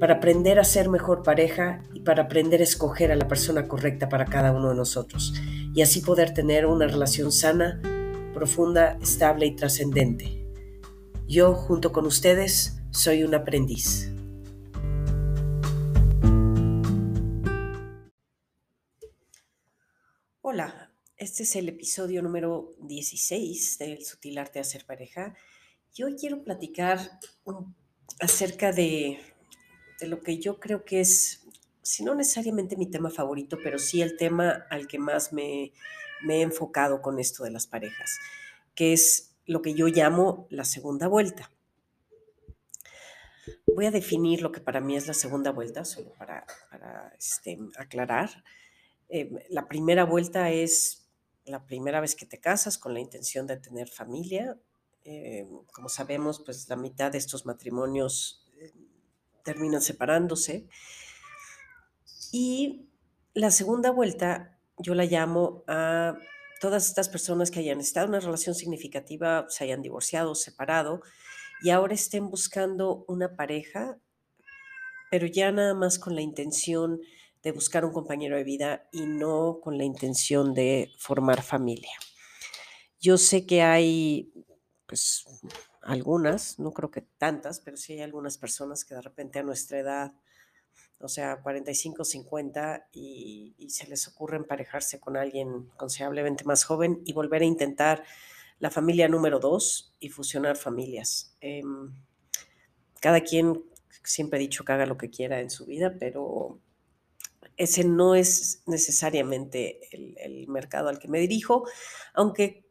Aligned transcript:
para 0.00 0.14
aprender 0.14 0.58
a 0.58 0.64
ser 0.64 0.88
mejor 0.88 1.22
pareja 1.22 1.84
y 1.92 2.00
para 2.00 2.22
aprender 2.22 2.62
a 2.62 2.64
escoger 2.64 3.12
a 3.12 3.16
la 3.16 3.28
persona 3.28 3.68
correcta 3.68 4.08
para 4.08 4.24
cada 4.24 4.50
uno 4.50 4.70
de 4.70 4.74
nosotros 4.74 5.34
y 5.74 5.82
así 5.82 6.00
poder 6.00 6.32
tener 6.32 6.64
una 6.64 6.86
relación 6.86 7.30
sana, 7.30 7.82
profunda, 8.32 8.96
estable 9.02 9.44
y 9.44 9.54
trascendente. 9.54 10.42
Yo, 11.28 11.52
junto 11.52 11.92
con 11.92 12.06
ustedes, 12.06 12.80
soy 12.90 13.24
un 13.24 13.34
aprendiz. 13.34 14.10
Hola, 20.40 20.94
este 21.18 21.42
es 21.42 21.54
el 21.56 21.68
episodio 21.68 22.22
número 22.22 22.70
16 22.80 23.76
del 23.76 24.02
Sutil 24.02 24.38
Arte 24.38 24.54
de 24.54 24.60
Hacer 24.60 24.86
Pareja 24.86 25.34
y 25.94 26.04
hoy 26.04 26.16
quiero 26.16 26.42
platicar 26.42 26.98
acerca 28.18 28.72
de 28.72 29.20
de 30.00 30.08
lo 30.08 30.20
que 30.20 30.38
yo 30.38 30.58
creo 30.58 30.84
que 30.84 31.00
es, 31.00 31.46
si 31.82 32.04
no 32.04 32.14
necesariamente 32.14 32.76
mi 32.76 32.86
tema 32.86 33.10
favorito, 33.10 33.58
pero 33.62 33.78
sí 33.78 34.02
el 34.02 34.16
tema 34.16 34.66
al 34.70 34.88
que 34.88 34.98
más 34.98 35.32
me, 35.32 35.72
he 36.28 36.40
enfocado 36.40 37.02
con 37.02 37.18
esto 37.18 37.44
de 37.44 37.50
las 37.50 37.66
parejas, 37.66 38.18
que 38.74 38.92
es 38.92 39.32
lo 39.46 39.62
que 39.62 39.74
yo 39.74 39.86
llamo 39.88 40.46
la 40.50 40.64
segunda 40.64 41.08
vuelta. 41.08 41.50
Voy 43.66 43.86
a 43.86 43.90
definir 43.90 44.42
lo 44.42 44.52
que 44.52 44.60
para 44.60 44.80
mí 44.80 44.96
es 44.96 45.06
la 45.06 45.14
segunda 45.14 45.50
vuelta, 45.52 45.84
solo 45.84 46.12
para, 46.14 46.44
este, 47.18 47.58
aclarar. 47.76 48.44
Eh, 49.08 49.46
la 49.48 49.68
primera 49.68 50.04
vuelta 50.04 50.50
es 50.50 51.08
la 51.44 51.66
primera 51.66 52.00
vez 52.00 52.14
que 52.14 52.26
te 52.26 52.38
casas 52.38 52.78
con 52.78 52.94
la 52.94 53.00
intención 53.00 53.46
de 53.46 53.56
tener 53.56 53.88
familia. 53.88 54.58
Eh, 55.04 55.48
como 55.72 55.88
sabemos, 55.88 56.42
pues 56.44 56.68
la 56.68 56.76
mitad 56.76 57.10
de 57.10 57.18
estos 57.18 57.46
matrimonios 57.46 58.40
terminan 59.44 59.82
separándose. 59.82 60.66
Y 62.32 62.88
la 63.34 63.50
segunda 63.50 63.90
vuelta 63.90 64.58
yo 64.78 64.94
la 64.94 65.04
llamo 65.04 65.64
a 65.66 66.16
todas 66.60 66.86
estas 66.88 67.08
personas 67.08 67.50
que 67.50 67.60
hayan 67.60 67.80
estado 67.80 68.06
en 68.06 68.10
una 68.10 68.20
relación 68.20 68.54
significativa, 68.54 69.46
se 69.48 69.64
hayan 69.64 69.82
divorciado, 69.82 70.34
separado, 70.34 71.00
y 71.62 71.70
ahora 71.70 71.94
estén 71.94 72.30
buscando 72.30 73.04
una 73.08 73.36
pareja, 73.36 73.98
pero 75.10 75.26
ya 75.26 75.52
nada 75.52 75.74
más 75.74 75.98
con 75.98 76.14
la 76.14 76.22
intención 76.22 77.00
de 77.42 77.52
buscar 77.52 77.84
un 77.84 77.92
compañero 77.92 78.36
de 78.36 78.44
vida 78.44 78.88
y 78.92 79.06
no 79.06 79.60
con 79.62 79.78
la 79.78 79.84
intención 79.84 80.54
de 80.54 80.92
formar 80.98 81.42
familia. 81.42 81.92
Yo 83.00 83.16
sé 83.16 83.46
que 83.46 83.62
hay 83.62 84.32
pues 84.86 85.24
algunas, 85.82 86.58
no 86.58 86.72
creo 86.72 86.90
que 86.90 87.02
tantas, 87.02 87.60
pero 87.60 87.76
sí 87.76 87.94
hay 87.94 88.00
algunas 88.02 88.38
personas 88.38 88.84
que 88.84 88.94
de 88.94 89.02
repente 89.02 89.38
a 89.38 89.42
nuestra 89.42 89.78
edad, 89.78 90.12
o 91.00 91.08
sea, 91.08 91.40
45, 91.40 92.04
50, 92.04 92.88
y, 92.92 93.54
se 93.70 93.86
les 93.86 94.06
ocurre 94.08 94.36
emparejarse 94.36 95.00
con 95.00 95.16
alguien 95.16 95.68
considerablemente 95.76 96.44
más 96.44 96.64
joven 96.64 97.00
y 97.04 97.12
volver 97.12 97.42
a 97.42 97.46
intentar 97.46 98.04
la 98.58 98.70
familia 98.70 99.08
número 99.08 99.38
dos 99.38 99.94
y 100.00 100.10
fusionar 100.10 100.56
familias. 100.56 101.34
Em, 101.40 101.94
cada 103.00 103.20
quien, 103.22 103.64
siempre 104.04 104.38
he 104.38 104.42
dicho 104.42 104.64
que 104.64 104.72
haga 104.72 104.86
lo 104.86 104.98
que 104.98 105.08
quiera 105.08 105.40
en 105.40 105.50
su 105.50 105.66
vida, 105.66 105.96
pero 105.98 106.60
ese 107.56 107.84
no 107.84 108.14
es 108.14 108.62
necesariamente 108.66 109.80
el, 109.92 110.16
el 110.18 110.48
mercado 110.48 110.88
al 110.88 110.98
que 110.98 111.08
me 111.08 111.20
dirijo, 111.20 111.66
aunque 112.12 112.69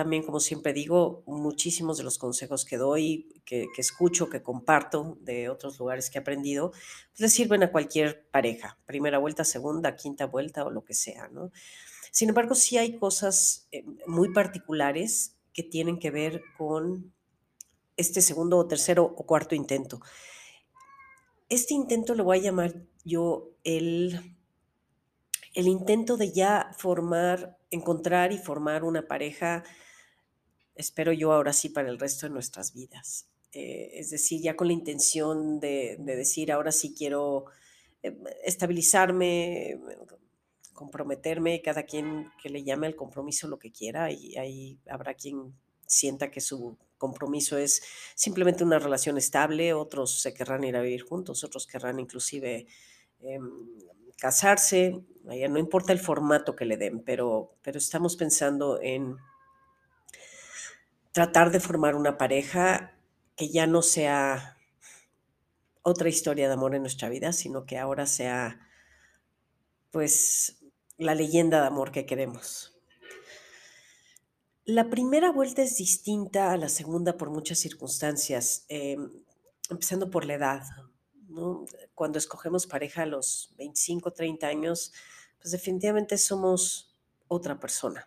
también, 0.00 0.22
como 0.22 0.40
siempre 0.40 0.72
digo, 0.72 1.22
muchísimos 1.26 1.98
de 1.98 2.04
los 2.04 2.16
consejos 2.16 2.64
que 2.64 2.78
doy, 2.78 3.28
que, 3.44 3.68
escucho, 3.76 4.30
que 4.30 4.42
comparto 4.42 5.18
de 5.20 5.50
otros 5.50 5.78
lugares 5.78 6.08
que 6.08 6.16
he 6.16 6.22
aprendido, 6.22 6.70
pues 6.70 7.20
le 7.20 7.28
sirven 7.28 7.62
a 7.64 7.70
cualquier 7.70 8.26
pareja, 8.30 8.78
primera 8.86 9.18
vuelta, 9.18 9.44
segunda, 9.44 9.96
quinta 9.96 10.24
vuelta 10.24 10.64
o 10.64 10.70
lo 10.70 10.86
que 10.86 10.94
sea, 10.94 11.28
¿no? 11.28 11.52
Sin 12.12 12.30
embargo, 12.30 12.54
sí 12.54 12.78
hay 12.78 12.96
cosas 12.96 13.68
eh, 13.72 13.84
muy 14.06 14.32
particulares 14.32 15.36
que 15.52 15.64
tienen 15.64 15.98
que 15.98 16.10
ver 16.10 16.40
con 16.56 17.12
este 17.98 18.22
segundo 18.22 18.56
o 18.56 18.66
tercero 18.66 19.04
o 19.04 19.26
cuarto 19.26 19.54
intento. 19.54 20.00
Este 21.50 21.74
intento 21.74 22.14
le 22.14 22.22
voy 22.22 22.38
a 22.38 22.40
llamar 22.40 22.86
yo 23.04 23.50
el, 23.64 24.38
el 25.52 25.68
intento 25.68 26.16
de 26.16 26.32
ya 26.32 26.70
formar 26.78 27.58
encontrar 27.70 28.32
y 28.32 28.38
formar 28.38 28.84
una 28.84 29.06
pareja, 29.06 29.64
espero 30.74 31.12
yo 31.12 31.32
ahora 31.32 31.52
sí, 31.52 31.68
para 31.68 31.88
el 31.88 31.98
resto 31.98 32.26
de 32.26 32.32
nuestras 32.32 32.72
vidas. 32.72 33.26
Eh, 33.52 33.90
es 33.94 34.10
decir, 34.10 34.40
ya 34.40 34.56
con 34.56 34.68
la 34.68 34.72
intención 34.72 35.58
de, 35.58 35.96
decir, 35.98 36.52
ahora 36.52 36.70
sí 36.70 36.94
quiero 36.96 37.46
eh, 38.02 38.16
estabilizarme, 38.44 39.78
comprometerme, 40.72 41.60
cada 41.62 41.82
quien 41.82 42.30
que 42.42 42.48
le 42.48 42.62
llame 42.62 42.86
al 42.86 42.96
compromiso 42.96 43.48
lo 43.48 43.58
que 43.58 43.72
quiera 43.72 44.10
y 44.12 44.36
ahí 44.36 44.78
habrá 44.88 45.14
quien 45.14 45.52
sienta 45.86 46.30
que 46.30 46.40
su 46.40 46.78
compromiso 46.96 47.58
es 47.58 47.82
simplemente 48.14 48.62
una 48.62 48.78
relación 48.78 49.18
estable, 49.18 49.74
otros 49.74 50.20
se 50.22 50.32
querrán 50.32 50.64
ir 50.64 50.76
a 50.76 50.82
vivir 50.82 51.02
juntos, 51.02 51.42
otros 51.42 51.66
querrán 51.66 51.98
inclusive 51.98 52.66
em, 53.20 53.50
casarse, 54.16 55.02
no 55.24 55.58
importa 55.58 55.92
el 55.92 55.98
formato 55.98 56.54
que 56.54 56.66
le 56.66 56.76
den, 56.76 57.02
pero, 57.02 57.56
pero 57.62 57.78
estamos 57.78 58.16
pensando 58.16 58.80
en 58.80 59.16
tratar 61.12 61.50
de 61.50 61.60
formar 61.60 61.94
una 61.94 62.18
pareja 62.18 62.94
que 63.36 63.48
ya 63.48 63.66
no 63.66 63.82
sea 63.82 64.56
otra 65.82 66.08
historia 66.08 66.46
de 66.46 66.54
amor 66.54 66.74
en 66.74 66.82
nuestra 66.82 67.08
vida, 67.08 67.32
sino 67.32 67.64
que 67.64 67.78
ahora 67.78 68.06
sea 68.06 68.60
pues 69.90 70.62
la 70.98 71.14
leyenda 71.14 71.60
de 71.60 71.66
amor 71.66 71.90
que 71.90 72.06
queremos. 72.06 72.78
La 74.64 74.88
primera 74.88 75.32
vuelta 75.32 75.62
es 75.62 75.78
distinta 75.78 76.52
a 76.52 76.56
la 76.56 76.68
segunda 76.68 77.16
por 77.16 77.30
muchas 77.30 77.58
circunstancias, 77.58 78.66
em, 78.68 79.10
empezando 79.68 80.10
por 80.10 80.24
la 80.24 80.34
edad. 80.34 80.62
Cuando 81.94 82.18
escogemos 82.18 82.66
pareja 82.66 83.02
a 83.02 83.06
los 83.06 83.54
25, 83.56 84.12
30 84.12 84.46
años, 84.46 84.92
pues 85.40 85.52
definitivamente 85.52 86.18
somos 86.18 86.94
otra 87.26 87.58
persona. 87.58 88.06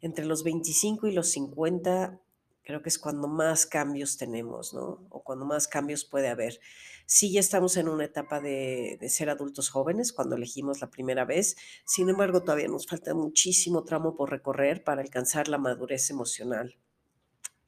Entre 0.00 0.24
los 0.24 0.44
25 0.44 1.06
y 1.06 1.12
los 1.12 1.30
50 1.30 2.20
creo 2.62 2.82
que 2.82 2.88
es 2.88 2.98
cuando 2.98 3.26
más 3.26 3.66
cambios 3.66 4.16
tenemos, 4.16 4.74
¿no? 4.74 5.06
O 5.10 5.22
cuando 5.22 5.44
más 5.44 5.66
cambios 5.66 6.04
puede 6.04 6.28
haber. 6.28 6.60
Sí, 7.06 7.32
ya 7.32 7.40
estamos 7.40 7.76
en 7.76 7.88
una 7.88 8.04
etapa 8.04 8.40
de, 8.40 8.96
de, 9.00 9.08
ser 9.08 9.28
adultos 9.28 9.70
jóvenes 9.70 10.12
cuando 10.12 10.36
elegimos 10.36 10.80
la 10.80 10.90
primera 10.90 11.24
vez, 11.24 11.56
sin 11.84 12.08
embargo, 12.08 12.42
todavía 12.42 12.68
nos 12.68 12.86
falta 12.86 13.14
muchísimo 13.14 13.82
tramo 13.82 14.14
por 14.14 14.30
recorrer 14.30 14.84
para 14.84 15.02
alcanzar 15.02 15.48
la 15.48 15.58
madurez 15.58 16.10
emocional, 16.10 16.76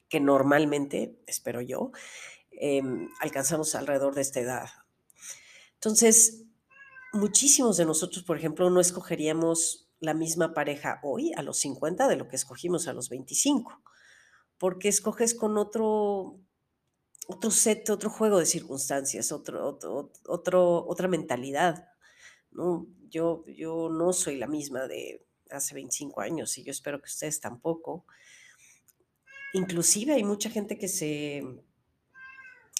que 0.07 0.21
normalmente, 0.21 1.17
espero 1.27 1.59
yo, 1.59 1.91
Em, 2.59 3.09
alcanzamos 3.19 3.75
alrededor 3.75 4.15
de 4.15 4.21
esta 4.21 4.39
edad. 4.39 4.69
Entonces, 5.75 6.43
muchísimos 7.11 7.77
de 7.77 7.85
nosotros, 7.85 8.23
por 8.23 8.37
ejemplo, 8.37 8.69
no 8.69 8.79
escogeríamos 8.79 9.82
la 10.03 10.13
misma 10.13 10.53
pareja 10.53 10.99
hoy 11.01 11.31
a 11.33 11.41
los 11.41 11.59
50 11.59 12.07
de 12.07 12.17
lo 12.17 12.27
que 12.27 12.35
escogimos 12.35 12.87
a 12.87 12.93
los 12.93 13.09
25, 13.09 13.81
porque 14.57 14.89
escoges 14.89 15.33
con 15.33 15.57
otro, 15.57 16.39
otro 17.27 17.51
set, 17.51 17.89
otro 17.89 18.09
juego 18.09 18.39
de 18.39 18.45
circunstancias, 18.45 19.31
otro, 19.31 19.79
otro, 20.27 20.85
otra 20.85 21.07
mentalidad. 21.07 21.87
¿no? 22.51 22.85
Yo, 23.09 23.45
yo 23.47 23.89
no 23.89 24.11
soy 24.11 24.37
la 24.37 24.47
misma 24.47 24.87
de 24.87 25.25
hace 25.49 25.73
25 25.73 26.19
años 26.19 26.57
y 26.57 26.63
yo 26.63 26.71
espero 26.71 27.01
que 27.01 27.09
ustedes 27.09 27.39
tampoco. 27.39 28.05
Inclusive 29.53 30.13
hay 30.13 30.23
mucha 30.23 30.49
gente 30.49 30.77
que 30.77 30.87
se 30.89 31.43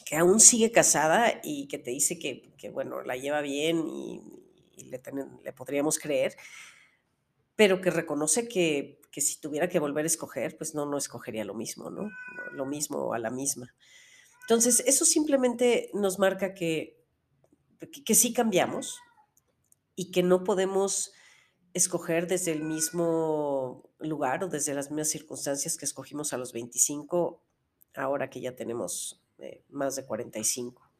que 0.05 0.17
aún 0.17 0.41
sigue 0.41 0.71
casada 0.71 1.39
y 1.43 1.67
que 1.67 1.77
te 1.77 1.91
dice 1.91 2.19
que, 2.19 2.69
bueno, 2.69 3.01
la 3.03 3.15
lleva 3.15 3.39
bien 3.39 3.87
y, 3.87 4.21
le, 4.83 5.01
le, 5.43 5.53
podríamos 5.53 5.97
creer, 5.97 6.35
pero 7.55 7.81
que 7.81 7.91
reconoce 7.91 8.47
que, 8.47 8.99
que, 9.11 9.21
si 9.21 9.39
tuviera 9.39 9.69
que 9.69 9.79
volver 9.79 10.05
a 10.05 10.07
escoger, 10.07 10.57
pues 10.57 10.73
no, 10.73 10.85
no 10.85 10.97
escogería 10.97 11.45
lo 11.45 11.53
mismo, 11.53 11.89
¿no? 11.89 12.09
Lo 12.51 12.65
mismo 12.65 13.13
a 13.13 13.19
la 13.19 13.29
misma. 13.29 13.73
Entonces, 14.41 14.83
eso 14.85 15.05
simplemente 15.05 15.89
nos 15.93 16.19
marca 16.19 16.53
que, 16.53 17.01
que, 18.05 18.15
sí 18.15 18.33
cambiamos 18.33 18.99
y 19.95 20.11
que 20.11 20.23
no 20.23 20.43
podemos 20.43 21.13
escoger 21.73 22.27
desde 22.27 22.51
el 22.51 22.63
mismo 22.63 23.89
lugar 23.99 24.43
o 24.43 24.47
desde 24.47 24.73
las 24.73 24.89
mismas 24.89 25.09
circunstancias 25.09 25.77
que 25.77 25.85
escogimos 25.85 26.33
a 26.33 26.37
los 26.37 26.53
25, 26.53 27.41
ahora 27.95 28.29
que 28.29 28.41
ya 28.41 28.55
tenemos 28.55 29.23
eh, 29.39 29.63
más 29.69 29.95
de 29.95 30.05
45. 30.05 30.92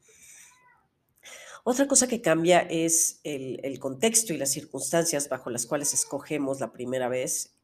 Otra 1.66 1.88
cosa 1.88 2.08
que 2.08 2.22
cambia 2.22 2.60
es 2.60 3.22
el, 3.24 3.80
contexto 3.80 4.34
y 4.34 4.38
las 4.38 4.52
circunstancias 4.52 5.30
bajo 5.30 5.50
las 5.50 5.66
cuales 5.66 5.94
escogemos 5.94 6.60
la 6.60 6.74
primera 6.74 7.08
vez 7.08 7.56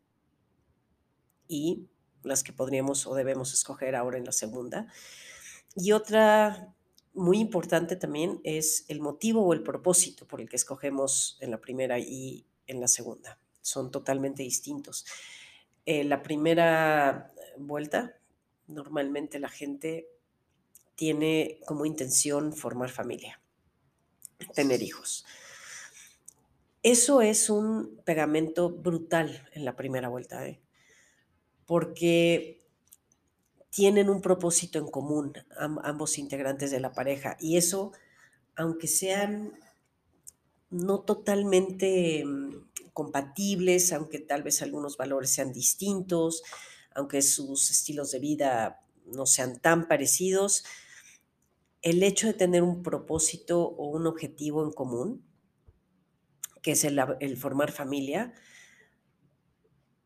y 1.49 1.89
las 2.23 2.41
que 2.43 2.53
podríamos 2.53 3.05
o 3.07 3.13
debemos 3.13 3.53
escoger 3.53 3.95
ahora 3.95 4.17
en 4.17 4.23
la 4.23 4.31
segunda. 4.31 4.87
Y 5.75 5.91
otra 5.91 6.73
muy 7.13 7.39
importante 7.39 7.97
también 7.97 8.39
es 8.45 8.85
el 8.87 9.01
motivo 9.01 9.45
o 9.45 9.53
el 9.53 9.63
propósito 9.63 10.25
por 10.25 10.39
el 10.39 10.47
que 10.47 10.55
escogemos 10.55 11.37
en 11.41 11.51
la 11.51 11.59
primera 11.59 11.99
y 11.99 12.45
en 12.67 12.79
la 12.79 12.87
segunda. 12.87 13.37
Son 13.61 13.91
totalmente 13.91 14.43
distintos. 14.43 15.05
Eh, 15.85 16.05
la 16.05 16.23
primera 16.23 17.33
vuelta, 17.57 18.17
normalmente 18.67 19.39
la 19.39 19.49
gente 19.49 20.07
tiene 20.95 21.59
como 21.65 21.85
intención 21.85 22.53
formar 22.53 22.89
familia, 22.89 23.41
tener 24.53 24.81
hijos. 24.81 25.25
Eso 26.81 27.21
es 27.21 27.50
un 27.50 28.01
pegamento 28.06 28.69
brutal 28.69 29.47
en 29.53 29.65
la 29.65 29.75
primera 29.75 30.07
vuelta, 30.07 30.47
¿eh? 30.47 30.62
porque 31.65 32.62
tienen 33.69 34.09
un 34.09 34.21
propósito 34.21 34.80
en 34.80 34.88
común 34.88 35.33
ambos 35.57 36.18
integrantes 36.18 36.71
de 36.71 36.80
la 36.80 36.91
pareja 36.91 37.38
y 37.39 37.57
eso, 37.57 37.91
aunque 38.56 38.88
sean 38.88 39.53
no 40.69 41.01
totalmente 41.01 42.24
mm, 42.25 42.69
compatibles, 42.94 43.92
aunque 43.94 44.19
tal 44.19 44.44
vez 44.44 44.62
algunos 44.62 44.97
valores 44.97 45.31
sean 45.31 45.51
distintos, 45.51 46.44
aunque 46.95 47.21
sus 47.21 47.69
estilos 47.71 48.12
de 48.12 48.19
vida 48.19 48.80
no 49.06 49.25
sean 49.25 49.59
tan 49.59 49.88
parecidos, 49.88 50.63
el 51.81 52.03
hecho 52.03 52.27
de 52.27 52.33
tener 52.33 52.63
un 52.63 52.83
propósito 52.83 53.61
o 53.61 53.89
un 53.89 54.07
objetivo 54.07 54.63
en 54.63 54.71
común, 54.71 55.25
que 56.61 56.71
es 56.71 56.83
el, 56.83 57.37
formar 57.37 57.71
familia, 57.71 58.33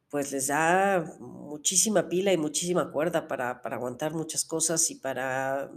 pues 0.10 0.32
les 0.32 0.48
da 0.48 1.18
muchísima 1.20 2.08
pila 2.08 2.32
y 2.32 2.38
muchísima 2.38 2.92
cuerda 2.92 3.28
para, 3.28 3.62
para 3.62 3.78
aguantar 3.78 4.14
muchas 4.14 4.46
cosas 4.46 4.92
y 4.92 4.96
para 4.96 5.72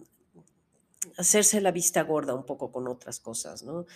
hacerse 1.17 1.61
la 1.61 1.73
vista 1.73 2.03
gorda 2.03 2.35
un 2.35 2.45
poco 2.45 2.71
con 2.71 2.89
otras 2.89 3.21
cosas, 3.21 3.63
¿no? 3.63 3.87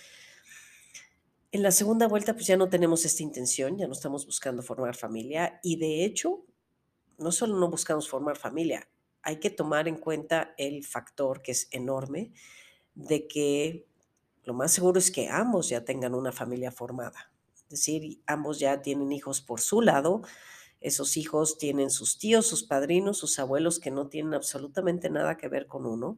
En 1.51 1.63
la 1.63 1.71
segunda 1.71 2.07
vuelta, 2.07 2.33
pues 2.33 2.47
ya 2.47 2.55
no 2.55 2.69
tenemos 2.69 3.03
esta 3.03 3.23
intención, 3.23 3.77
ya 3.77 3.85
no 3.85 3.93
estamos 3.93 4.25
buscando 4.25 4.63
formar 4.63 4.95
familia 4.95 5.59
y 5.61 5.75
de 5.75 6.05
hecho, 6.05 6.45
no 7.17 7.31
solo 7.31 7.59
no 7.59 7.69
buscamos 7.69 8.07
formar 8.07 8.37
familia, 8.37 8.87
hay 9.23 9.39
que 9.39 9.49
tomar 9.49 9.87
en 9.87 9.97
cuenta 9.97 10.53
el 10.57 10.83
factor 10.85 11.41
que 11.41 11.51
es 11.51 11.67
enorme 11.71 12.31
de 12.95 13.27
que 13.27 13.87
lo 14.43 14.53
más 14.53 14.71
seguro 14.71 14.99
es 14.99 15.11
que 15.11 15.29
ambos 15.29 15.69
ya 15.69 15.85
tengan 15.85 16.15
una 16.15 16.31
familia 16.31 16.71
formada. 16.71 17.31
Es 17.63 17.69
decir, 17.69 18.21
ambos 18.25 18.59
ya 18.59 18.81
tienen 18.81 19.11
hijos 19.11 19.41
por 19.41 19.61
su 19.61 19.81
lado, 19.81 20.23
esos 20.81 21.15
hijos 21.15 21.57
tienen 21.59 21.91
sus 21.91 22.17
tíos, 22.17 22.47
sus 22.47 22.63
padrinos, 22.63 23.17
sus 23.17 23.37
abuelos 23.37 23.79
que 23.79 23.91
no 23.91 24.07
tienen 24.07 24.33
absolutamente 24.33 25.09
nada 25.09 25.37
que 25.37 25.47
ver 25.47 25.67
con 25.67 25.85
uno. 25.85 26.17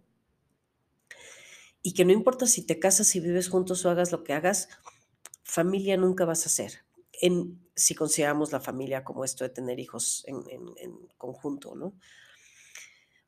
Y 1.82 1.94
que 1.94 2.06
no 2.06 2.14
importa 2.14 2.48
si 2.48 2.66
te 2.66 2.80
casas, 2.80 3.08
si 3.08 3.20
vives 3.20 3.50
juntos 3.50 3.86
o 3.86 3.90
hagas 3.90 4.14
lo 4.14 4.24
que 4.24 4.32
hagas, 4.32 4.70
familia 5.44 5.98
nunca 5.98 6.24
vas 6.24 6.46
a 6.46 6.50
ser. 6.50 6.86
En, 7.22 7.62
si 7.76 7.94
consideramos 7.94 8.54
la 8.54 8.62
familia 8.62 9.04
como 9.04 9.26
esto 9.26 9.44
de 9.44 9.50
tener 9.50 9.80
hijos 9.80 10.24
en, 10.28 10.44
conjunto, 11.18 11.76
¿no? 11.76 11.94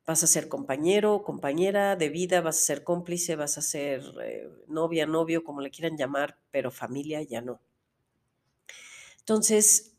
Vas 0.06 0.22
a 0.22 0.28
ser 0.28 0.48
compañero, 0.48 1.24
compañera 1.24 1.96
de 1.96 2.08
vida, 2.08 2.40
vas 2.40 2.58
a 2.58 2.62
ser 2.62 2.84
cómplice, 2.84 3.34
vas 3.34 3.58
a 3.58 3.62
ser 3.62 4.02
eh, 4.22 4.48
novia, 4.68 5.04
novio, 5.06 5.42
como 5.42 5.60
le 5.60 5.70
quieran 5.70 5.96
llamar, 5.96 6.38
pero 6.52 6.70
familia 6.70 7.22
ya 7.22 7.40
no. 7.40 7.60
Entonces, 9.18 9.96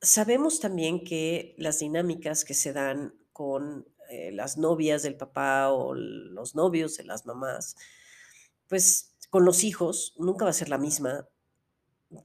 sabemos 0.00 0.60
también 0.60 1.04
que 1.04 1.54
las 1.58 1.80
dinámicas 1.80 2.44
que 2.44 2.54
se 2.54 2.72
dan 2.72 3.14
con 3.34 3.86
eh, 4.08 4.32
las 4.32 4.56
novias 4.56 5.02
del 5.02 5.16
papá 5.16 5.70
o 5.70 5.94
los 5.94 6.54
novios 6.54 6.96
de 6.96 7.04
las 7.04 7.26
mamás, 7.26 7.76
pues 8.68 9.14
con 9.28 9.44
los 9.44 9.62
hijos 9.62 10.14
nunca 10.18 10.44
va 10.44 10.50
a 10.50 10.54
ser 10.54 10.68
la 10.68 10.78
misma 10.78 11.28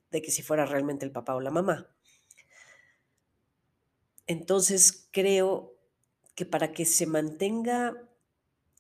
de 0.10 0.22
que 0.22 0.32
si 0.32 0.42
fuera 0.42 0.66
realmente 0.66 1.06
el 1.06 1.12
papá 1.12 1.36
o 1.36 1.42
la 1.42 1.52
mamá. 1.52 1.88
Entonces 4.26 5.08
creo 5.12 5.75
que 6.36 6.46
para 6.46 6.72
que 6.74 6.86
se 6.86 7.06
mantenga 7.06 7.96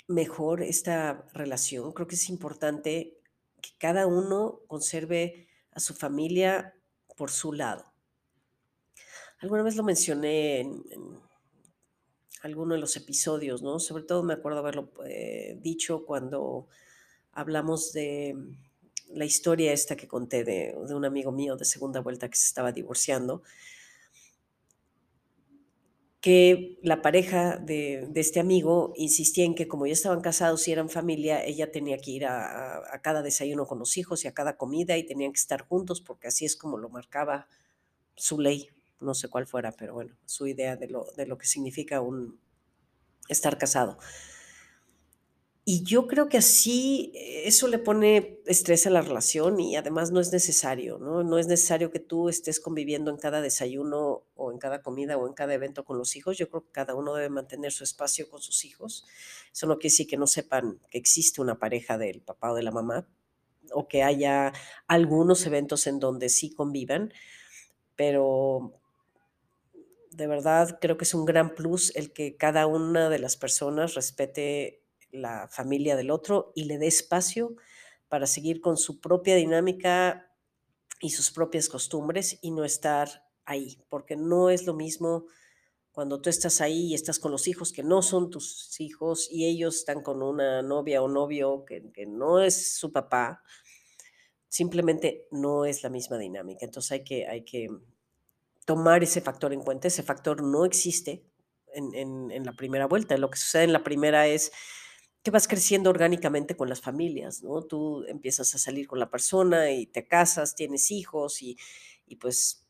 mejor 0.07 0.61
esta 0.61 1.25
relación, 1.33 1.91
creo 1.93 2.07
que 2.07 2.15
es 2.15 2.29
importante 2.29 3.17
que 3.61 3.71
cada 3.79 4.05
uno 4.05 4.61
conserve 4.67 5.47
a 5.71 5.79
su 5.79 5.93
familia 5.93 6.75
por 7.15 7.31
su 7.31 7.53
lado. 7.53 7.91
Alguna 9.39 9.63
vez 9.63 9.75
lo 9.75 9.83
mencioné 9.83 10.59
en, 10.61 10.83
alguno 12.41 12.75
de 12.75 12.81
los 12.81 12.95
episodios, 12.95 13.63
¿no? 13.63 13.79
Sobre 13.79 14.03
todo 14.03 14.23
me 14.23 14.33
acuerdo 14.33 14.59
haberlo 14.59 14.91
eh, 15.07 15.57
dicho 15.61 16.05
cuando 16.05 16.67
hablamos 17.31 17.91
de 17.91 18.35
la 19.09 19.25
historia 19.25 19.73
esta 19.73 19.95
que 19.95 20.07
conté 20.07 20.43
de, 20.43 20.75
un 20.75 21.05
amigo 21.05 21.31
mío 21.31 21.55
de 21.57 21.65
segunda 21.65 22.01
vuelta 22.01 22.29
que 22.29 22.37
se 22.37 22.45
estaba 22.45 22.71
divorciando, 22.71 23.43
que 26.25 26.79
la 26.81 27.03
pareja 27.03 27.57
de, 27.57 28.09
este 28.15 28.39
amigo 28.39 28.93
insistía 28.95 29.45
en 29.45 29.53
que 29.53 29.67
como 29.67 29.85
ya 29.85 29.93
estaban 29.93 30.21
casados 30.21 30.67
y 30.67 30.71
eran 30.71 30.89
familia, 30.89 31.45
ella 31.45 31.71
tenía 31.71 31.99
que 31.99 32.09
ir 32.09 32.25
a, 32.25 32.81
cada 33.03 33.21
desayuno 33.21 33.67
con 33.67 33.77
los 33.77 33.95
hijos 33.95 34.25
y 34.25 34.27
a 34.27 34.33
cada 34.33 34.57
comida 34.57 34.97
y 34.97 35.05
tenían 35.05 35.33
que 35.33 35.39
estar 35.39 35.61
juntos 35.67 36.01
porque 36.01 36.27
así 36.27 36.43
es 36.43 36.55
como 36.55 36.79
lo 36.79 36.89
marcaba 36.89 37.47
su 38.15 38.39
ley, 38.39 38.71
no 38.99 39.13
sé 39.13 39.27
cuál 39.27 39.45
fuera, 39.45 39.71
pero 39.73 39.93
bueno, 39.93 40.15
su 40.25 40.47
idea 40.47 40.75
de 40.75 40.87
lo, 40.87 41.05
de 41.15 41.27
lo 41.27 41.37
que 41.37 41.45
significa 41.45 42.01
un 42.01 42.39
estar 43.29 43.59
casado. 43.59 43.99
Y 45.67 45.83
yo 45.83 46.05
creo 46.05 46.29
que 46.29 46.37
así 46.37 47.11
eh, 47.15 47.47
eso 47.47 47.67
le 47.67 47.79
pone 47.79 48.39
estrés 48.45 48.85
a 48.85 48.91
la 48.91 49.01
relación 49.01 49.59
y 49.59 49.75
además 49.75 50.11
no 50.11 50.19
es 50.19 50.31
necesario, 50.31 50.99
¿no? 50.99 51.23
No 51.23 51.39
es 51.39 51.47
necesario 51.47 51.89
que 51.89 51.99
tú 51.99 52.29
estés 52.29 52.59
conviviendo 52.59 53.09
en 53.09 53.17
cada 53.17 53.41
desayuno 53.41 54.25
o 54.35 54.51
en 54.51 54.59
cada 54.59 54.83
comida 54.83 55.17
o 55.17 55.27
en 55.27 55.33
cada 55.33 55.55
evento 55.55 55.83
con 55.83 55.97
los 55.97 56.15
hijos. 56.15 56.37
Yo 56.37 56.49
creo 56.49 56.63
que 56.63 56.71
cada 56.71 56.93
uno 56.93 57.15
debe 57.15 57.29
mantener 57.29 57.71
su 57.71 57.83
espacio 57.83 58.29
con 58.29 58.41
sus 58.41 58.63
hijos. 58.63 59.07
Eso 59.51 59.65
no 59.65 59.77
quiere 59.77 59.91
decir 59.91 60.07
que 60.07 60.17
no 60.17 60.27
sepan 60.27 60.79
que 60.91 60.99
existe 60.99 61.41
una 61.41 61.57
pareja 61.57 61.97
del 61.97 62.21
papá 62.21 62.51
o 62.51 62.55
de 62.55 62.61
la 62.63 62.71
mamá 62.71 63.07
o 63.71 63.87
que 63.87 64.03
haya 64.03 64.53
algunos 64.87 65.47
eventos 65.47 65.87
en 65.87 65.99
donde 65.99 66.29
sí 66.29 66.53
convivan, 66.53 67.11
pero 67.95 68.73
de 70.11 70.27
verdad 70.27 70.77
creo 70.79 70.97
que 70.97 71.05
es 71.05 71.15
un 71.15 71.25
gran 71.25 71.55
plus 71.55 71.95
el 71.95 72.13
que 72.13 72.37
cada 72.37 72.67
una 72.67 73.09
de 73.09 73.17
las 73.17 73.35
personas 73.35 73.95
respete 73.95 74.84
la 75.15 75.47
familia 75.49 75.95
del 75.95 76.11
otro 76.11 76.51
y 76.55 76.65
le 76.65 76.77
dé 76.77 76.87
espacio 76.87 77.55
para 78.07 78.27
seguir 78.27 78.61
con 78.61 78.77
su 78.77 78.99
propia 78.99 79.35
dinámica 79.35 80.31
y 81.01 81.09
sus 81.09 81.31
propias 81.31 81.69
costumbres 81.69 82.39
y 82.41 82.51
no 82.51 82.63
estar 82.63 83.25
ahí, 83.45 83.83
porque 83.89 84.15
no 84.15 84.49
es 84.49 84.65
lo 84.65 84.73
mismo 84.73 85.25
cuando 85.91 86.19
tú 86.19 86.29
estás 86.29 86.59
ahí 86.59 86.87
y 86.87 86.93
estás 86.93 87.19
con 87.19 87.31
los 87.31 87.47
hijos 87.47 87.71
que 87.71 87.81
no 87.81 88.01
son 88.01 88.29
tus 88.29 88.79
hijos 88.81 89.29
y 89.31 89.45
ellos 89.45 89.77
están 89.77 90.01
con 90.01 90.21
una 90.21 90.61
novia 90.61 91.01
o 91.01 91.07
novio 91.07 91.63
que, 91.65 91.89
que 91.93 92.05
no 92.05 92.41
es 92.41 92.75
su 92.77 92.91
papá, 92.91 93.41
simplemente 94.49 95.27
no 95.31 95.63
es 95.63 95.83
la 95.83 95.89
misma 95.89 96.17
dinámica. 96.17 96.65
Entonces 96.65 96.91
hay 96.91 97.03
que, 97.05 97.27
hay 97.27 97.45
que 97.45 97.69
tomar 98.65 99.03
ese 99.03 99.21
factor 99.21 99.53
en 99.53 99.61
cuenta. 99.61 99.87
Ese 99.87 100.03
factor 100.03 100.43
no 100.43 100.65
existe 100.65 101.23
en, 101.73 101.93
en, 101.95 102.31
en 102.31 102.45
la 102.45 102.53
primera 102.53 102.87
vuelta. 102.87 103.17
Lo 103.17 103.29
que 103.29 103.37
sucede 103.37 103.63
en 103.63 103.73
la 103.73 103.83
primera 103.83 104.27
es 104.27 104.51
que 105.25 105.31
vas 105.31 105.47
creciendo 105.47 105.89
orgánicamente 105.89 106.55
con 106.55 106.69
las 106.69 106.81
familias, 106.81 107.41
¿no? 107.41 107.63
Tú 107.63 108.05
empiezas 108.07 108.53
a 108.53 108.59
salir 108.59 108.85
con 108.85 108.99
la 108.99 109.09
persona 109.09 109.71
y 109.71 109.87
te 109.87 110.07
casas, 110.07 110.53
tienes 110.53 110.91
hijos 110.91 111.41
y, 111.41 111.57
pues 112.21 112.63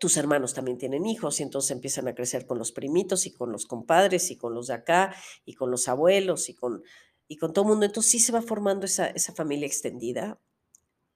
tus 0.00 0.16
hermanos 0.16 0.54
también 0.54 0.78
tienen 0.78 1.04
hijos 1.04 1.38
y 1.38 1.42
entonces 1.42 1.72
empiezan 1.72 2.08
a 2.08 2.14
crecer 2.14 2.46
con 2.46 2.58
los 2.58 2.72
primitos 2.72 3.26
y 3.26 3.34
con 3.34 3.52
los 3.52 3.66
compadres 3.66 4.30
y 4.30 4.38
con 4.38 4.54
los 4.54 4.68
de 4.68 4.74
acá 4.74 5.14
y 5.44 5.52
con 5.52 5.70
los 5.70 5.86
abuelos 5.86 6.48
y 6.48 6.54
con, 6.54 6.82
y 7.28 7.36
con 7.36 7.52
todo 7.52 7.66
el 7.66 7.68
mundo. 7.72 7.84
Entonces 7.84 8.10
sí 8.10 8.18
se 8.18 8.32
va 8.32 8.40
formando 8.40 8.86
esa, 8.86 9.08
esa 9.08 9.34
familia 9.34 9.66
extendida 9.66 10.40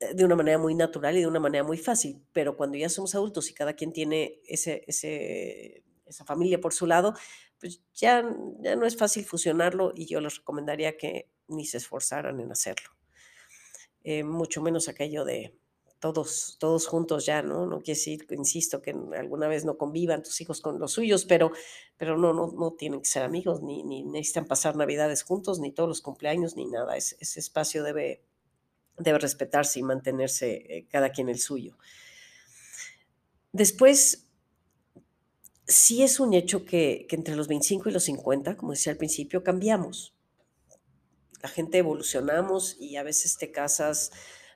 eh, 0.00 0.12
de 0.12 0.22
una 0.22 0.37
manera 0.37 0.58
muy 0.58 0.75
natural 0.75 1.16
y 1.16 1.20
de 1.20 1.26
una 1.28 1.40
manera 1.40 1.64
muy 1.64 1.78
fácil, 1.78 2.22
pero 2.34 2.58
cuando 2.58 2.76
ya 2.76 2.90
somos 2.90 3.14
adultos 3.14 3.48
y 3.48 3.54
cada 3.54 3.72
quien 3.72 3.94
tiene 3.94 4.42
ese, 4.46 4.84
ese, 4.87 5.82
esa 6.04 6.26
familia 6.26 6.60
por 6.60 6.75
su 6.75 6.87
lado, 6.87 7.14
pues 7.61 7.81
ya, 7.95 8.25
ya 8.61 8.77
no 8.77 8.87
es 8.87 8.97
fácil 8.97 9.25
fusionarlo 9.25 9.93
y 9.95 10.07
yo 10.07 10.21
les 10.21 10.37
recomendaría 10.37 10.97
que 10.97 11.29
ni 11.49 11.67
se 11.67 11.79
esforzaran 11.79 12.41
en 12.41 12.53
hacerlo. 12.53 12.91
Eh, 14.05 14.23
mucho 14.25 14.62
menos 14.62 14.88
aquello 14.88 15.25
de 15.25 15.55
todos, 15.99 16.57
todos 16.61 16.87
juntos 16.87 17.27
ya, 17.27 17.43
¿no? 17.43 17.67
No 17.67 17.79
quiere 17.79 17.99
decir, 17.99 18.27
insisto, 18.31 18.81
que 18.81 18.95
alguna 19.17 19.49
vez 19.49 19.65
no 19.65 19.77
convivan 19.77 20.23
tus 20.23 20.41
hijos 20.41 20.61
con 20.61 20.79
los 20.79 20.93
suyos, 20.93 21.25
pero, 21.25 21.50
pero 21.97 22.17
no, 22.17 22.33
no, 22.33 22.53
no 22.53 22.73
tienen 22.73 23.00
que 23.00 23.09
ser 23.09 23.25
amigos, 23.25 23.62
ni, 23.62 23.83
ni 23.83 24.05
necesitan 24.05 24.47
pasar 24.47 24.77
navidades 24.77 25.25
juntos, 25.25 25.59
ni 25.59 25.73
todos 25.73 25.88
los 25.88 26.00
cumpleaños, 26.00 26.57
ni 26.57 26.67
nada. 26.67 26.97
ese 26.97 27.41
espacio 27.41 27.83
debe, 27.83 28.23
debe 28.97 29.19
respetarse 29.19 29.81
y 29.81 29.83
mantenerse 29.83 30.55
eh, 30.69 30.87
cada 30.88 31.11
quien 31.11 31.29
el 31.29 31.41
suyo. 31.41 31.77
Después, 33.53 34.27
sí 35.68 36.02
es 36.02 36.18
un 36.18 36.34
hecho 36.34 36.64
que, 36.64 37.06
entre 37.10 37.37
los 37.37 37.46
25 37.46 37.88
y 37.88 37.92
los 37.92 38.04
50, 38.04 38.56
como 38.56 38.72
decía 38.72 38.92
al 38.92 38.98
principio, 38.98 39.44
cambiamos. 39.44 40.14
La 41.42 41.48
gente 41.48 41.78
evolucionamos 41.78 42.76
y 42.80 42.96
a 42.96 43.02
veces 43.04 43.37
te 43.37 43.52
casas 43.52 44.10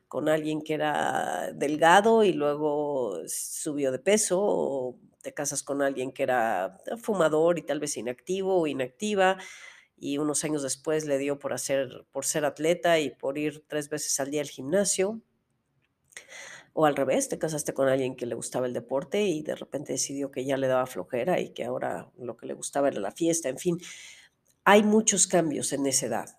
con 0.09 0.28
alguien 0.28 0.62
que 0.62 0.75
era 0.75 1.52
delgado 1.54 2.25
y 2.25 2.33
luego 2.33 3.21
subió 3.28 3.92
de 3.92 3.99
peso, 3.99 4.40
o 4.42 4.99
te 5.23 5.33
casas 5.33 5.62
con 5.62 5.81
alguien 5.83 6.12
que 6.12 6.25
era 6.25 6.78
fumador 7.00 7.59
y 7.59 7.62
tal 7.62 7.78
vez 7.78 7.97
inactivo 7.97 8.61
o 8.61 8.66
inactiva, 8.66 9.38
y 9.97 10.19
unos 10.19 10.45
años 10.45 10.62
después 10.62 11.07
le 11.07 11.19
dio 11.19 11.38
por 11.38 11.52
hacer, 11.52 12.07
por 12.11 12.25
ser 12.25 12.45
atleta 12.45 12.99
y 12.99 13.11
por 13.11 13.38
ir 13.38 13.64
tres 13.69 13.88
veces 13.88 14.19
al 14.19 14.31
día 14.31 14.40
al 14.40 14.49
gimnasio. 14.49 15.23
O 16.75 16.87
al 16.87 16.97
revés, 16.97 17.29
te 17.29 17.38
casaste 17.38 17.75
con 17.75 17.88
alguien 17.88 18.17
que 18.17 18.26
le 18.26 18.35
gustaba 18.35 18.67
el 18.67 18.73
deporte 18.73 19.23
y 19.23 19.43
de 19.43 19.55
repente 19.55 19.93
decidió 19.93 20.31
que 20.31 20.45
ya 20.45 20.57
le 20.57 20.69
daba 20.69 20.87
flojera 20.87 21.38
y 21.41 21.50
que 21.50 21.64
ahora 21.64 22.11
lo 22.19 22.37
que 22.37 22.47
le 22.47 22.55
gustaba 22.55 22.88
era 22.88 23.00
la 23.00 23.12
fiesta. 23.12 23.49
En 23.49 23.59
fin, 23.59 23.79
hay 24.64 24.83
muchos 24.83 25.26
cambios 25.26 25.73
en 25.73 25.87
esa 25.87 26.07
edad. 26.07 26.38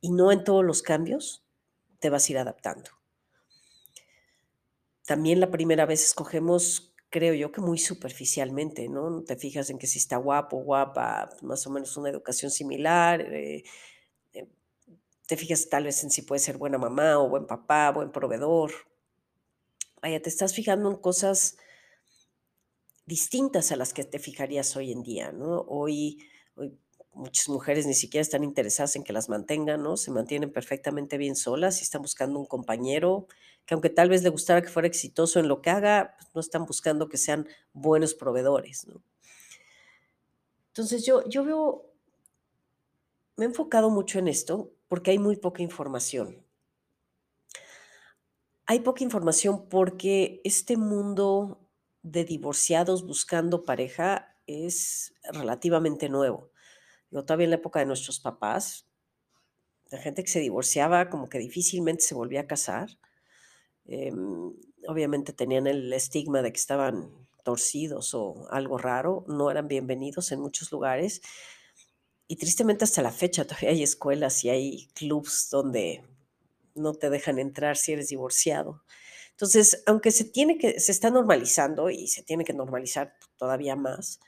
Y 0.00 0.10
no 0.10 0.30
en 0.30 0.44
todos 0.44 0.64
los 0.64 0.82
cambios 0.82 1.44
te 2.00 2.10
vas 2.10 2.28
a 2.28 2.32
ir 2.32 2.38
adaptando. 2.38 2.90
También 5.06 5.40
la 5.40 5.50
primera 5.50 5.86
vez 5.86 6.04
escogemos, 6.04 6.94
creo 7.10 7.34
yo, 7.34 7.52
que 7.52 7.60
muy 7.60 7.78
superficialmente, 7.78 8.88
¿no? 8.88 9.22
Te 9.22 9.36
fijas 9.36 9.70
en 9.70 9.78
que 9.78 9.86
si 9.86 9.98
está 9.98 10.16
guapo, 10.16 10.58
guapa, 10.58 11.30
más 11.42 11.66
o 11.66 11.70
menos 11.70 11.96
una 11.96 12.10
educación 12.10 12.50
similar. 12.50 13.20
Eh, 13.20 13.64
eh, 14.32 14.48
te 15.26 15.36
fijas 15.36 15.68
tal 15.68 15.84
vez 15.84 16.02
en 16.04 16.10
si 16.10 16.22
puede 16.22 16.40
ser 16.40 16.58
buena 16.58 16.78
mamá 16.78 17.18
o 17.18 17.28
buen 17.28 17.46
papá, 17.46 17.90
buen 17.90 18.12
proveedor. 18.12 18.72
Vaya, 20.04 20.20
te 20.20 20.28
estás 20.28 20.52
fijando 20.52 20.90
en 20.90 20.98
cosas 20.98 21.56
distintas 23.06 23.72
a 23.72 23.76
las 23.76 23.94
que 23.94 24.04
te 24.04 24.18
fijarías 24.18 24.76
hoy 24.76 24.92
en 24.92 25.02
día, 25.02 25.32
¿no? 25.32 25.62
Hoy, 25.62 26.18
muchas 27.14 27.48
mujeres 27.48 27.86
ni 27.86 27.94
siquiera 27.94 28.20
están 28.20 28.44
interesadas 28.44 28.96
en 28.96 29.02
que 29.02 29.14
las 29.14 29.30
mantengan, 29.30 29.82
¿no? 29.82 29.96
Se 29.96 30.10
mantienen 30.10 30.52
perfectamente 30.52 31.16
bien 31.16 31.36
solas 31.36 31.80
y 31.80 31.84
están 31.84 32.02
buscando 32.02 32.38
un 32.38 32.44
compañero 32.44 33.28
que 33.64 33.72
aunque 33.72 33.88
tal 33.88 34.10
vez 34.10 34.22
le 34.22 34.28
gustara 34.28 34.60
que 34.60 34.68
fuera 34.68 34.86
exitoso 34.86 35.40
en 35.40 35.48
lo 35.48 35.62
que 35.62 35.70
haga, 35.70 36.16
pues 36.18 36.34
no 36.34 36.40
están 36.42 36.66
buscando 36.66 37.08
que 37.08 37.16
sean 37.16 37.48
buenos 37.72 38.12
proveedores, 38.12 38.86
¿no? 38.86 39.02
Entonces 40.66 41.06
yo, 41.06 41.26
yo 41.30 41.46
veo, 41.46 41.94
me 43.38 43.46
he 43.46 43.48
enfocado 43.48 43.88
mucho 43.88 44.18
en 44.18 44.28
esto 44.28 44.70
porque 44.86 45.12
hay 45.12 45.18
muy 45.18 45.36
poca 45.36 45.62
información. 45.62 46.43
Hay 48.66 48.80
poca 48.80 49.04
información 49.04 49.68
porque 49.68 50.40
este 50.42 50.78
mundo 50.78 51.60
de 52.02 52.24
divorciados 52.24 53.04
buscando 53.06 53.64
pareja 53.64 54.38
es 54.46 55.12
relativamente 55.32 56.08
nuevo. 56.08 56.50
Yo 57.10 57.24
todavía 57.24 57.44
en 57.44 57.50
la 57.50 57.56
época 57.56 57.80
de 57.80 57.86
nuestros 57.86 58.20
papás, 58.20 58.86
la 59.90 59.98
gente 59.98 60.24
que 60.24 60.30
se 60.30 60.40
divorciaba 60.40 61.10
como 61.10 61.28
que 61.28 61.38
difícilmente 61.38 62.02
se 62.02 62.14
volvía 62.14 62.40
a 62.40 62.46
casar. 62.46 62.88
Em, 63.84 64.54
obviamente 64.88 65.34
tenían 65.34 65.66
el 65.66 65.92
estigma 65.92 66.40
de 66.40 66.50
que 66.50 66.58
estaban 66.58 67.10
torcidos 67.42 68.14
o 68.14 68.48
algo 68.50 68.78
raro, 68.78 69.26
no 69.28 69.50
eran 69.50 69.68
bienvenidos 69.68 70.32
en 70.32 70.40
muchos 70.40 70.72
lugares. 70.72 71.20
Y 72.28 72.36
tristemente 72.36 72.84
hasta 72.84 73.02
la 73.02 73.12
fecha 73.12 73.44
todavía 73.44 73.70
hay 73.70 73.82
escuelas 73.82 74.42
y 74.44 74.48
hay 74.48 74.86
clubs 74.94 75.50
donde 75.50 76.02
no 76.74 76.94
te 76.94 77.10
dejan 77.10 77.38
entrar 77.38 77.76
si 77.76 77.92
eres 77.92 78.08
divorciado. 78.08 78.82
Entonces, 79.30 79.82
aunque 79.86 80.10
se 80.10 80.24
tiene 80.24 80.58
que, 80.58 80.78
se 80.78 80.92
está 80.92 81.10
normalizando 81.10 81.90
y 81.90 82.06
se 82.06 82.22
tiene 82.22 82.44
que 82.44 82.52
normalizar 82.52 83.16
todavía 83.36 83.74
más, 83.74 84.20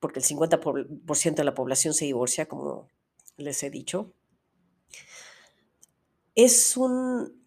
porque 0.00 0.18
el 0.18 0.24
50% 0.24 1.34
de 1.34 1.44
la 1.44 1.54
población 1.54 1.94
se 1.94 2.06
divorcia, 2.06 2.46
como 2.46 2.88
les 3.36 3.62
he 3.62 3.70
dicho. 3.70 4.12
Es 6.34 6.76
un, 6.76 7.40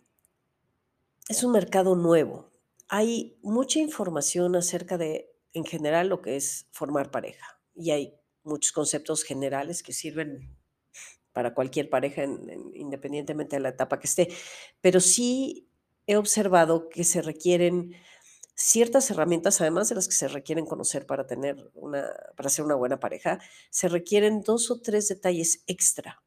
es 1.27 1.43
un 1.43 1.51
mercado 1.51 1.95
nuevo. 1.95 2.51
Hay 2.87 3.37
mucha 3.41 3.79
información 3.79 4.55
acerca 4.55 4.97
de, 4.97 5.33
en 5.51 5.65
general, 5.65 6.07
lo 6.07 6.21
que 6.21 6.37
es 6.37 6.67
formar 6.71 7.11
pareja. 7.11 7.59
Y 7.75 7.91
hay 7.91 8.15
muchos 8.43 8.71
conceptos 8.71 9.23
generales 9.23 9.83
que 9.83 9.91
sirven 9.91 10.55
para 11.35 11.53
cualquier 11.53 11.89
pareja, 11.89 12.23
independientemente 12.73 13.57
de 13.57 13.59
la 13.59 13.67
etapa 13.67 13.99
que 13.99 14.07
esté. 14.07 14.29
Pero 14.79 15.01
sí 15.01 15.67
he 16.07 16.15
observado 16.15 16.87
que 16.87 17.03
se 17.03 17.21
requieren 17.21 17.93
ciertas 18.55 19.11
herramientas, 19.11 19.59
además 19.59 19.89
de 19.89 19.95
las 19.95 20.07
que 20.07 20.15
se 20.15 20.29
requieren 20.29 20.65
conocer 20.65 21.05
para 21.05 21.27
tener 21.27 21.57
una, 21.73 22.09
para 22.37 22.47
ser 22.47 22.63
una 22.63 22.75
buena 22.75 23.01
pareja, 23.01 23.41
se 23.69 23.89
requieren 23.89 24.43
dos 24.43 24.71
o 24.71 24.79
tres 24.79 25.09
detalles 25.09 25.61
extra 25.67 26.23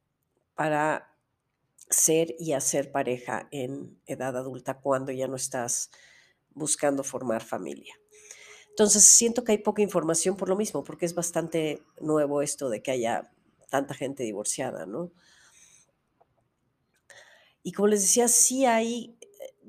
para 0.53 1.17
ser 1.89 2.35
y 2.37 2.53
hacer 2.53 2.91
pareja 2.91 3.47
en 3.49 3.99
edad 4.05 4.37
adulta 4.37 4.79
cuando 4.79 5.11
ya 5.11 5.27
no 5.27 5.37
estás 5.37 5.89
buscando 6.51 7.03
formar 7.03 7.43
familia. 7.43 7.95
Entonces, 8.69 9.05
siento 9.05 9.43
que 9.43 9.53
hay 9.53 9.57
poca 9.57 9.81
información 9.81 10.37
por 10.37 10.49
lo 10.49 10.55
mismo, 10.55 10.83
porque 10.83 11.07
es 11.07 11.15
bastante 11.15 11.81
nuevo 11.99 12.43
esto 12.43 12.69
de 12.69 12.83
que 12.83 12.91
haya 12.91 13.31
tanta 13.69 13.93
gente 13.93 14.23
divorciada, 14.23 14.85
¿no? 14.85 15.11
Y 17.63 17.71
como 17.71 17.87
les 17.87 18.01
decía, 18.01 18.27
sí 18.27 18.65
hay 18.65 19.17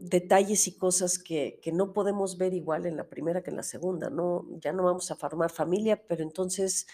detalles 0.01 0.67
y 0.67 0.77
cosas 0.77 1.19
que, 1.19 1.61
no 1.73 1.93
podemos 1.93 2.39
ver 2.39 2.55
igual 2.55 2.87
en 2.87 2.97
la 2.97 3.09
primera 3.09 3.43
que 3.43 3.51
en 3.51 3.57
la 3.57 3.63
segunda, 3.63 4.11
¿no? 4.11 4.47
Ya 4.59 4.73
no 4.73 4.85
vamos 4.85 5.11
a 5.11 5.17
formar 5.17 5.51
familia, 5.51 6.03
pero 6.07 6.23
entonces, 6.23 6.87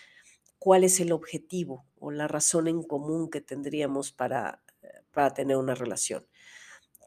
¿cuál 0.58 0.84
es 0.84 1.00
el 1.00 1.12
objetivo 1.12 1.86
o 1.98 2.10
la 2.10 2.26
razón 2.26 2.66
en 2.66 2.82
común 2.82 3.30
que 3.30 3.40
tendríamos 3.40 4.12
para, 4.12 4.62
eh, 4.82 4.88
para 5.12 5.32
tener 5.34 5.56
una 5.56 5.74
relación? 5.74 6.26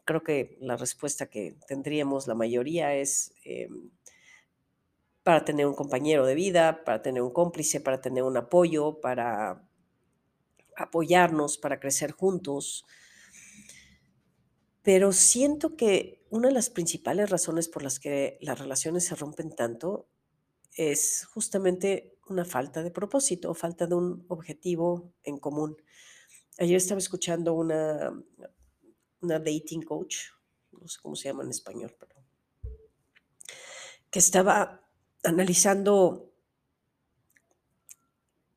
Creo 0.06 0.22
que 0.22 0.56
la 0.60 0.76
respuesta 0.76 1.26
que 1.26 1.56
tendríamos 1.68 2.26
la 2.26 2.34
mayoría 2.34 2.94
es 2.94 3.34
em, 3.44 3.90
para 5.22 5.44
tener 5.44 5.66
un 5.66 5.74
compañero 5.74 6.24
de 6.24 6.34
vida, 6.34 6.82
para 6.84 7.02
tener 7.02 7.22
un 7.22 7.32
cómplice, 7.32 7.80
para 7.80 8.00
tener 8.00 8.22
un 8.24 8.36
apoyo, 8.38 9.00
para 9.00 9.62
apoyarnos, 10.82 11.58
para 11.58 11.80
crecer 11.80 12.12
juntos, 12.12 12.84
pero 14.82 15.12
siento 15.12 15.76
que 15.76 16.24
una 16.30 16.48
de 16.48 16.54
las 16.54 16.70
principales 16.70 17.30
razones 17.30 17.68
por 17.68 17.82
las 17.82 18.00
que 18.00 18.38
las 18.40 18.58
relaciones 18.58 19.04
se 19.04 19.14
rompen 19.14 19.54
tanto 19.54 20.08
es 20.74 21.26
justamente 21.26 22.16
una 22.28 22.44
falta 22.44 22.82
de 22.82 22.90
propósito, 22.90 23.52
falta 23.54 23.86
de 23.86 23.94
un 23.94 24.24
objetivo 24.28 25.12
en 25.24 25.38
común. 25.38 25.76
Ayer 26.58 26.76
estaba 26.76 26.98
escuchando 26.98 27.54
una, 27.54 28.12
una 29.20 29.38
dating 29.38 29.82
coach, 29.82 30.16
no 30.72 30.86
sé 30.88 30.98
cómo 31.02 31.16
se 31.16 31.28
llama 31.28 31.42
en 31.42 31.50
español, 31.50 31.94
pero 31.98 32.14
que 34.10 34.18
estaba 34.18 34.88
analizando 35.22 36.29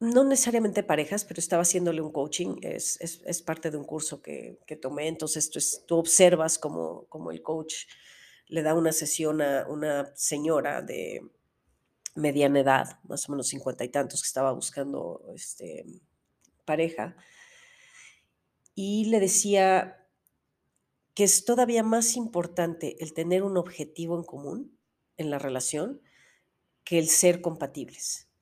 no 0.04 0.26
necesariamente 0.26 0.84
parejas, 0.84 1.24
pero 1.24 1.40
estaba 1.40 1.62
haciéndole 1.62 2.02
un 2.02 2.12
coaching, 2.12 2.58
es, 2.62 3.00
es, 3.00 3.42
parte 3.42 3.72
de 3.72 3.78
un 3.78 3.86
curso 3.86 4.22
que, 4.22 4.60
tomé, 4.82 5.08
entonces 5.08 5.50
tú, 5.50 5.60
tú 5.88 5.98
observas 5.98 6.60
como, 6.60 7.06
como, 7.06 7.32
el 7.32 7.42
coach 7.42 7.86
le 8.48 8.64
da 8.64 8.74
una 8.74 8.92
sesión 8.92 9.42
a 9.42 9.66
una 9.68 10.14
señora 10.16 10.82
de 10.82 11.22
mediana 12.16 12.60
edad, 12.60 13.00
más 13.04 13.30
o 13.30 13.32
menos 13.32 13.48
cincuenta 13.48 13.86
y 13.86 13.90
tantos, 13.90 14.22
que 14.22 14.28
estaba 14.28 14.52
buscando 14.52 15.26
este, 15.34 15.86
pareja, 16.66 17.16
y 18.76 19.06
le 19.06 19.22
decía 19.22 20.06
que 21.14 21.24
es 21.24 21.46
todavía 21.46 21.82
más 21.82 22.18
importante 22.18 22.98
el 23.00 23.14
tener 23.14 23.44
un 23.44 23.56
objetivo 23.56 24.18
en 24.18 24.26
común 24.26 24.78
en 25.16 25.30
la 25.30 25.40
relación 25.40 26.02
que 26.84 27.00
el 27.00 27.08
ser 27.08 27.40
compatibles 27.40 28.33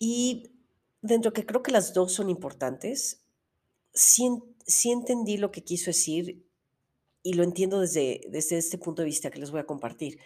y 0.00 0.50
dentro 1.02 1.32
que 1.32 1.46
creo 1.46 1.62
que 1.62 1.70
las 1.70 1.94
dos 1.94 2.12
son 2.12 2.30
importantes, 2.30 3.22
sí, 3.92 4.26
entendí 4.86 5.36
lo 5.36 5.52
que 5.52 5.62
quiso 5.62 5.90
decir 5.90 6.44
y 7.22 7.34
lo 7.34 7.44
entiendo 7.44 7.80
desde, 7.80 8.22
desde 8.30 8.56
este 8.56 8.78
punto 8.78 9.02
de 9.02 9.06
vista 9.06 9.30
que 9.30 9.38
les 9.38 9.50
voy 9.50 9.60
a 9.60 9.66
compartir. 9.66 10.18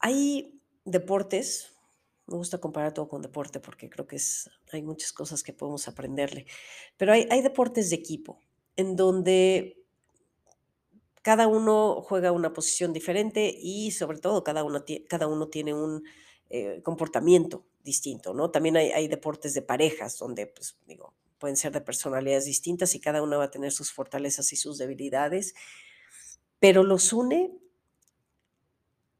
Hay 0.00 0.60
deportes, 0.84 1.72
me 2.26 2.36
gusta 2.36 2.58
comparar 2.58 2.92
todo 2.92 3.08
con 3.08 3.22
deporte 3.22 3.60
porque 3.60 3.88
creo 3.88 4.08
que 4.08 4.16
es, 4.16 4.50
hay 4.72 4.82
muchas 4.82 5.12
cosas 5.12 5.44
que 5.44 5.52
podemos 5.52 5.86
aprenderle, 5.86 6.46
pero 6.96 7.12
hay, 7.12 7.28
hay 7.30 7.42
deportes 7.42 7.90
de 7.90 7.96
equipo 7.96 8.42
en 8.76 8.96
donde 8.96 9.84
cada 11.22 11.46
uno 11.46 12.02
juega 12.02 12.32
una 12.32 12.52
posición 12.52 12.92
diferente 12.92 13.56
y 13.56 13.92
sobre 13.92 14.18
todo 14.18 14.42
cada 14.42 14.64
uno, 14.64 14.84
cada 15.08 15.28
uno 15.28 15.48
tiene 15.48 15.74
un 15.74 16.02
eh, 16.50 16.80
comportamiento 16.82 17.66
distinto, 17.82 18.34
¿no? 18.34 18.50
También 18.50 18.76
hay, 18.76 19.08
deportes 19.08 19.54
de 19.54 19.62
parejas 19.62 20.18
donde, 20.18 20.46
pues, 20.46 20.76
digo, 20.86 21.14
pueden 21.38 21.56
ser 21.56 21.72
de 21.72 21.80
personalidades 21.80 22.44
distintas 22.44 22.94
y 22.94 23.00
cada 23.00 23.22
uno 23.22 23.38
va 23.38 23.44
a 23.44 23.50
tener 23.50 23.72
sus 23.72 23.92
fortalezas 23.92 24.52
y 24.52 24.56
sus 24.56 24.78
debilidades, 24.78 25.54
pero 26.58 26.82
los 26.82 27.12
une 27.12 27.52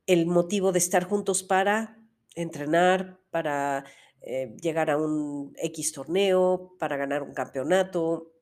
el 0.06 0.26
motivo 0.26 0.72
de 0.72 0.78
estar 0.78 1.04
juntos 1.04 1.42
para 1.42 1.98
entrenar, 2.34 3.20
para 3.30 3.84
eh, 4.22 4.56
llegar 4.60 4.90
a 4.90 4.96
un 4.96 5.54
X 5.58 5.92
torneo, 5.92 6.74
para 6.78 6.96
ganar 6.96 7.22
un 7.22 7.34
campeonato, 7.34 8.32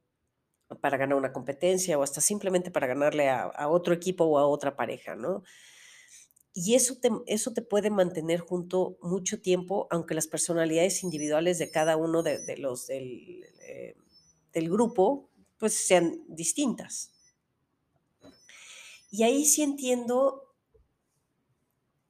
para 0.81 0.97
ganar 0.97 1.17
una 1.17 1.33
competencia 1.33 1.99
o 1.99 2.03
hasta 2.03 2.21
simplemente 2.21 2.71
para 2.71 2.87
ganarle 2.87 3.29
a, 3.29 3.69
otro 3.69 3.95
equipo 3.95 4.25
o 4.25 4.39
a 4.39 4.47
otra 4.47 4.77
pareja, 4.77 5.15
¿no? 5.15 5.43
Y 6.59 6.75
eso 6.75 6.97
te, 6.97 7.11
eso 7.27 7.53
te 7.53 7.61
puede 7.61 7.91
mantener 7.91 8.41
junto 8.41 8.97
mucho 9.03 9.43
tiempo, 9.43 9.89
aunque 9.91 10.15
las 10.15 10.27
personalidades 10.27 11.03
individuales 11.03 11.59
de 11.59 11.71
cada 11.71 11.99
uno 11.99 12.23
de, 12.23 12.57
los 12.57 12.87
del, 12.87 13.45
eh, 13.61 13.95
del 14.55 14.71
grupo 14.71 15.29
pues 15.59 15.75
sean 15.75 16.25
distintas. 16.29 17.13
Y 19.11 19.25
ahí 19.25 19.45
sí 19.45 19.63
entiendo 19.63 20.55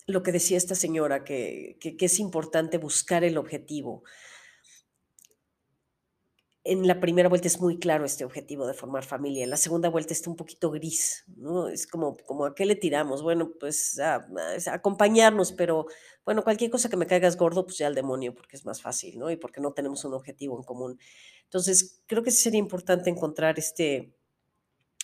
lo 0.06 0.22
que 0.22 0.30
decía 0.30 0.58
esta 0.58 0.76
señora, 0.76 1.24
que, 1.24 1.76
que, 1.80 1.96
es 1.98 2.20
importante 2.20 2.78
buscar 2.78 3.24
el 3.24 3.38
objetivo. 3.38 4.04
En 6.68 6.84
la 6.88 6.98
primera 6.98 7.28
vuelta 7.28 7.46
es 7.46 7.60
muy 7.60 7.78
claro 7.78 8.04
este 8.04 8.24
objetivo 8.24 8.66
de 8.66 8.74
formar 8.74 9.04
familia. 9.04 9.44
En 9.44 9.50
la 9.50 9.56
segunda 9.56 9.88
vuelta 9.88 10.12
está 10.12 10.28
un 10.28 10.34
poquito 10.34 10.72
gris, 10.72 11.24
¿no? 11.36 11.68
Es 11.68 11.86
como, 11.86 12.16
como 12.26 12.44
a 12.44 12.56
qué 12.56 12.66
le 12.66 12.74
tiramos. 12.74 13.22
Bueno, 13.22 13.52
pues 13.60 14.00
a, 14.00 14.26
acompañarnos, 14.72 15.52
pero 15.52 15.86
bueno, 16.24 16.42
cualquier 16.42 16.72
cosa 16.72 16.88
que 16.88 16.96
me 16.96 17.06
caigas 17.06 17.36
gordo, 17.36 17.64
pues 17.66 17.78
ya 17.78 17.86
al 17.86 17.94
demonio, 17.94 18.34
porque 18.34 18.56
es 18.56 18.64
más 18.64 18.82
fácil, 18.82 19.16
¿no? 19.16 19.30
Y 19.30 19.36
porque 19.36 19.60
no 19.60 19.74
tenemos 19.74 20.04
un 20.04 20.14
objetivo 20.14 20.56
en 20.58 20.64
común. 20.64 20.98
Entonces, 21.44 22.02
creo 22.06 22.24
que 22.24 22.32
sería 22.32 22.58
importante 22.58 23.10
encontrar 23.10 23.60
este, 23.60 24.12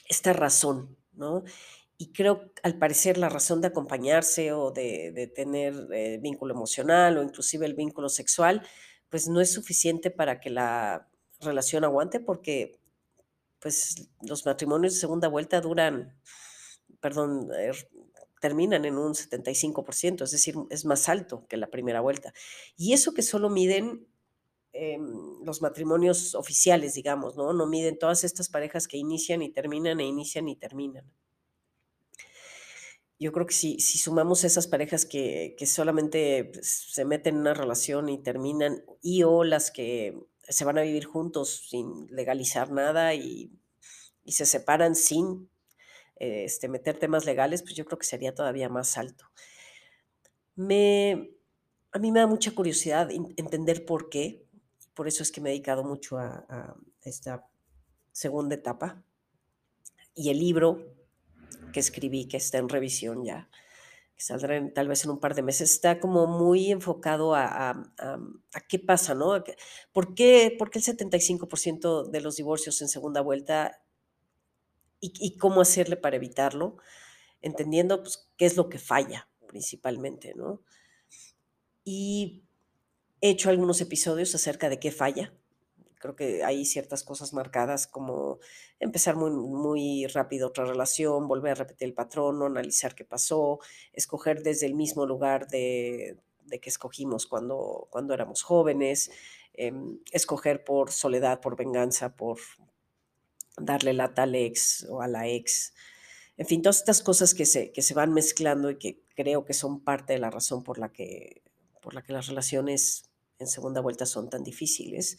esta 0.08 0.32
razón, 0.32 0.98
¿no? 1.12 1.44
Y 1.96 2.10
creo, 2.10 2.50
al 2.64 2.76
parecer, 2.76 3.18
la 3.18 3.28
razón 3.28 3.60
de 3.60 3.68
acompañarse 3.68 4.52
o 4.52 4.72
de, 4.72 5.30
tener 5.32 5.74
eh, 5.92 6.18
vínculo 6.20 6.54
emocional 6.54 7.18
o 7.18 7.22
inclusive 7.22 7.66
el 7.66 7.74
vínculo 7.74 8.08
sexual, 8.08 8.66
pues 9.08 9.28
no 9.28 9.40
es 9.40 9.52
suficiente 9.52 10.10
para 10.10 10.40
que 10.40 10.50
la 10.50 11.08
relación 11.42 11.84
aguante 11.84 12.20
porque 12.20 12.78
pues 13.58 14.08
los 14.22 14.44
matrimonios 14.46 14.94
de 14.94 15.00
segunda 15.00 15.28
vuelta 15.28 15.60
duran, 15.60 16.18
perdón, 17.00 17.48
er, 17.56 17.76
terminan 18.40 18.84
en 18.84 18.98
un 18.98 19.14
75%, 19.14 20.24
es 20.24 20.30
decir, 20.32 20.56
es 20.70 20.84
más 20.84 21.08
alto 21.08 21.46
que 21.48 21.56
la 21.56 21.68
primera 21.68 22.00
vuelta. 22.00 22.32
Y 22.76 22.92
eso 22.92 23.14
que 23.14 23.22
solo 23.22 23.50
miden 23.50 24.08
em, 24.72 25.44
los 25.44 25.62
matrimonios 25.62 26.34
oficiales, 26.34 26.94
digamos, 26.94 27.36
¿no? 27.36 27.52
No 27.52 27.66
miden 27.66 27.98
todas 27.98 28.24
estas 28.24 28.48
parejas 28.48 28.88
que 28.88 28.96
inician 28.96 29.42
y 29.42 29.50
terminan 29.50 30.00
e 30.00 30.06
inician 30.06 30.48
y 30.48 30.56
terminan 30.56 31.12
yo 33.22 33.30
creo 33.30 33.46
que 33.46 33.54
si, 33.54 33.78
si 33.78 33.98
sumamos 33.98 34.42
esas 34.42 34.66
parejas 34.66 35.06
que, 35.06 35.54
solamente 35.64 36.50
pues, 36.52 36.86
se 36.90 37.04
meten 37.04 37.36
en 37.36 37.40
una 37.42 37.54
relación 37.54 38.08
y 38.08 38.18
terminan, 38.18 38.84
y 39.00 39.22
o 39.22 39.44
las 39.44 39.70
que 39.70 40.18
se 40.48 40.64
van 40.64 40.78
a 40.78 40.82
vivir 40.82 41.04
juntos 41.04 41.66
sin 41.68 42.06
legalizar 42.14 42.70
nada 42.70 43.14
y, 43.14 43.52
se 44.26 44.46
separan 44.46 44.94
sin 44.94 45.50
este, 46.14 46.68
meter 46.68 46.96
temas 46.96 47.24
legales, 47.24 47.62
pues 47.62 47.74
yo 47.74 47.84
creo 47.84 47.98
que 47.98 48.06
sería 48.06 48.34
todavía 48.34 48.68
más 48.68 48.96
alto. 48.96 49.24
Me, 50.54 51.32
a 51.90 51.98
mí 51.98 52.12
me 52.12 52.20
da 52.20 52.28
mucha 52.28 52.54
curiosidad 52.54 53.10
entender 53.10 53.84
por 53.84 54.10
qué, 54.10 54.46
por 54.94 55.08
eso 55.08 55.24
es 55.24 55.32
que 55.32 55.40
me 55.40 55.50
he 55.50 55.52
dedicado 55.54 55.82
mucho 55.82 56.18
a 56.18 56.76
esta 57.02 57.48
segunda 58.12 58.54
etapa. 58.54 59.02
Y 60.14 60.30
el 60.30 60.38
libro 60.38 60.94
que 61.72 61.80
escribí, 61.80 62.26
que 62.26 62.36
está 62.36 62.58
en 62.58 62.68
revisión 62.68 63.24
ya, 63.24 63.48
que 64.16 64.22
saldrá 64.24 64.72
tal 64.72 64.88
vez 64.88 65.04
en 65.04 65.10
un 65.10 65.20
par 65.20 65.34
de 65.34 65.42
meses, 65.42 65.72
está 65.72 66.00
como 66.00 66.26
muy 66.26 66.70
enfocado 66.70 67.34
a, 67.34 67.70
a, 67.70 68.60
qué 68.68 68.78
pasa, 68.78 69.14
¿no? 69.14 69.42
¿Por 69.92 70.14
qué, 70.14 70.54
por 70.58 70.70
qué 70.70 70.78
el 70.78 70.84
75% 70.84 72.10
de 72.10 72.20
los 72.20 72.36
divorcios 72.36 72.80
en 72.82 72.88
segunda 72.88 73.20
vuelta 73.20 73.82
y, 75.00 75.12
y, 75.18 75.36
cómo 75.36 75.60
hacerle 75.60 75.96
para 75.96 76.16
evitarlo? 76.16 76.76
Entendiendo 77.40 78.02
pues, 78.02 78.30
qué 78.36 78.46
es 78.46 78.56
lo 78.56 78.68
que 78.68 78.78
falla 78.78 79.28
principalmente, 79.46 80.34
¿no? 80.34 80.62
Y 81.84 82.44
he 83.20 83.30
hecho 83.30 83.50
algunos 83.50 83.80
episodios 83.80 84.34
acerca 84.34 84.68
de 84.68 84.78
qué 84.78 84.90
falla, 84.90 85.34
Creo 86.02 86.16
que 86.16 86.42
hay 86.42 86.64
ciertas 86.64 87.04
cosas 87.04 87.32
marcadas 87.32 87.86
como 87.86 88.40
empezar 88.80 89.14
muy, 89.14 89.30
muy 89.30 90.04
rápido 90.08 90.48
otra 90.48 90.64
relación, 90.64 91.28
volver 91.28 91.52
a 91.52 91.54
repetir 91.54 91.86
el 91.86 91.94
patrón, 91.94 92.42
analizar 92.42 92.96
qué 92.96 93.04
pasó, 93.04 93.60
escoger 93.92 94.42
desde 94.42 94.66
el 94.66 94.74
mismo 94.74 95.06
lugar 95.06 95.46
de, 95.46 96.18
que 96.60 96.68
escogimos 96.68 97.28
cuando, 97.28 97.86
cuando 97.88 98.14
éramos 98.14 98.42
jóvenes, 98.42 99.12
em, 99.52 100.00
escoger 100.10 100.64
por 100.64 100.90
soledad, 100.90 101.40
por 101.40 101.54
venganza, 101.54 102.16
por 102.16 102.38
darle 103.56 103.92
lata 103.92 104.24
al 104.24 104.34
ex 104.34 104.84
o 104.90 105.02
a 105.02 105.06
la 105.06 105.28
ex. 105.28 105.72
En 106.36 106.46
fin, 106.46 106.62
todas 106.62 106.78
estas 106.78 107.00
cosas 107.00 107.32
que 107.32 107.46
se, 107.46 107.70
que 107.70 107.82
se 107.82 107.94
van 107.94 108.12
mezclando 108.12 108.70
y 108.70 108.76
que 108.76 109.04
creo 109.14 109.44
que 109.44 109.54
son 109.54 109.84
parte 109.84 110.14
de 110.14 110.18
la 110.18 110.30
razón 110.30 110.64
por 110.64 110.78
la 110.78 110.90
que, 110.90 111.44
por 111.80 111.94
la 111.94 112.02
que 112.02 112.12
las 112.12 112.26
relaciones 112.26 113.04
en 113.38 113.46
segunda 113.46 113.80
vuelta 113.80 114.04
son 114.04 114.28
tan 114.30 114.42
difíciles 114.42 115.18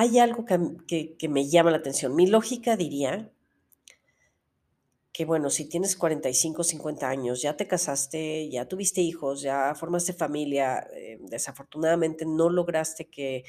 hay 0.00 0.20
algo 0.20 0.44
que, 0.44 1.28
me 1.28 1.48
llama 1.48 1.72
la 1.72 1.78
atención. 1.78 2.14
Mi 2.14 2.28
lógica 2.28 2.76
diría 2.76 3.32
que, 5.12 5.24
bueno, 5.24 5.50
si 5.50 5.68
tienes 5.68 5.96
45, 5.96 6.62
50 6.62 7.08
años, 7.08 7.42
ya 7.42 7.56
te 7.56 7.66
casaste, 7.66 8.48
ya 8.48 8.68
tuviste 8.68 9.00
hijos, 9.00 9.42
ya 9.42 9.74
formaste 9.74 10.12
familia, 10.12 10.86
eh, 10.94 11.18
desafortunadamente 11.22 12.24
no 12.26 12.48
lograste 12.48 13.08
que, 13.08 13.44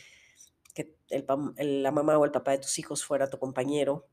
la 1.09 1.91
mamá 1.91 2.17
o 2.17 2.25
el 2.25 2.31
papá 2.31 2.51
de 2.51 2.59
tus 2.59 2.79
hijos 2.79 3.03
fuera 3.03 3.29
tu 3.29 3.37
compañero 3.37 4.07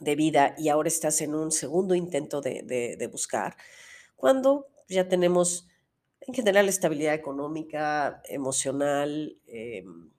de 0.00 0.16
vida 0.16 0.54
y 0.58 0.68
ahora 0.68 0.88
estás 0.88 1.22
en 1.22 1.34
un 1.34 1.50
segundo 1.50 1.94
intento 1.94 2.42
de, 2.42 3.08
buscar, 3.10 3.56
cuando 4.16 4.66
ya 4.86 5.08
tenemos 5.08 5.66
en 6.20 6.34
general 6.34 6.68
estabilidad 6.68 7.14
económica, 7.14 8.22
emocional, 8.28 9.38
em, 9.46 10.12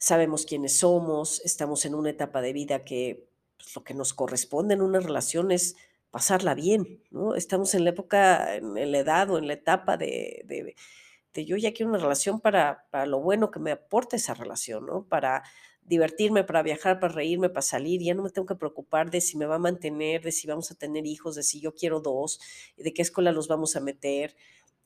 sabemos 0.00 0.46
quiénes 0.46 0.78
somos, 0.78 1.40
estamos 1.44 1.84
en 1.84 1.94
una 1.94 2.10
etapa 2.10 2.40
de 2.40 2.54
vida 2.54 2.84
que 2.84 3.28
pues, 3.58 3.76
lo 3.76 3.84
que 3.84 3.94
nos 3.94 4.14
corresponde 4.14 4.74
en 4.74 4.82
una 4.82 4.98
relación 4.98 5.52
es 5.52 5.76
pasarla 6.10 6.54
bien, 6.54 7.04
¿no? 7.10 7.34
Estamos 7.34 7.74
en 7.74 7.84
la 7.84 7.90
época, 7.90 8.56
en, 8.56 8.90
la 8.90 8.98
edad 8.98 9.30
o 9.30 9.38
en 9.38 9.46
la 9.46 9.52
etapa 9.52 9.96
de, 9.98 10.42
de, 10.46 11.44
yo 11.44 11.56
ya 11.56 11.72
quiero 11.72 11.90
una 11.90 12.00
relación 12.00 12.40
para, 12.40 12.86
para, 12.90 13.06
lo 13.06 13.20
bueno 13.20 13.50
que 13.50 13.60
me 13.60 13.72
aporta 13.72 14.16
esa 14.16 14.34
relación, 14.34 14.86
¿no? 14.86 15.04
Para 15.04 15.44
divertirme, 15.82 16.44
para 16.44 16.62
viajar, 16.62 16.98
para 16.98 17.12
reírme, 17.12 17.50
para 17.50 17.62
salir, 17.62 18.00
ya 18.02 18.14
no 18.14 18.22
me 18.22 18.30
tengo 18.30 18.46
que 18.46 18.56
preocupar 18.56 19.10
de 19.10 19.20
si 19.20 19.36
me 19.36 19.46
va 19.46 19.56
a 19.56 19.58
mantener, 19.58 20.22
de 20.22 20.32
si 20.32 20.48
vamos 20.48 20.70
a 20.70 20.74
tener 20.74 21.06
hijos, 21.06 21.36
de 21.36 21.42
si 21.42 21.60
yo 21.60 21.74
quiero 21.74 22.00
dos, 22.00 22.40
de 22.76 22.92
qué 22.94 23.02
escuela 23.02 23.32
los 23.32 23.48
vamos 23.48 23.76
a 23.76 23.80
meter, 23.80 24.34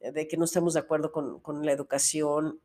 de 0.00 0.28
que 0.28 0.36
no 0.36 0.44
estamos 0.44 0.74
de 0.74 0.80
acuerdo 0.80 1.12
con, 1.12 1.40
con 1.40 1.64
la 1.64 1.72
educación, 1.72 2.60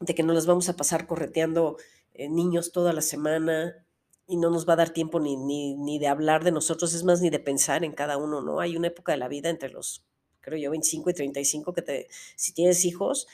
de 0.00 0.14
que 0.14 0.22
no 0.22 0.32
las 0.32 0.46
vamos 0.46 0.68
a 0.68 0.76
pasar 0.76 1.06
correteando 1.06 1.76
eh, 2.14 2.28
niños 2.28 2.72
toda 2.72 2.92
la 2.92 3.02
semana 3.02 3.84
y 4.26 4.36
no 4.36 4.50
nos 4.50 4.68
va 4.68 4.74
a 4.74 4.76
dar 4.76 4.90
tiempo 4.90 5.20
ni, 5.20 5.36
ni, 5.36 5.98
de 5.98 6.08
hablar 6.08 6.44
de 6.44 6.52
nosotros, 6.52 6.94
es 6.94 7.04
más, 7.04 7.20
ni 7.20 7.30
de 7.30 7.38
pensar 7.38 7.84
en 7.84 7.92
cada 7.92 8.16
uno, 8.16 8.40
¿no? 8.40 8.60
Hay 8.60 8.76
una 8.76 8.88
época 8.88 9.12
de 9.12 9.18
la 9.18 9.28
vida 9.28 9.50
entre 9.50 9.68
los, 9.68 10.04
creo 10.40 10.58
yo, 10.58 10.70
25 10.70 11.10
y 11.10 11.14
35 11.14 11.72
que 11.72 11.82
te, 11.82 12.08
si 12.36 12.52
tienes 12.52 12.84
hijos, 12.84 13.26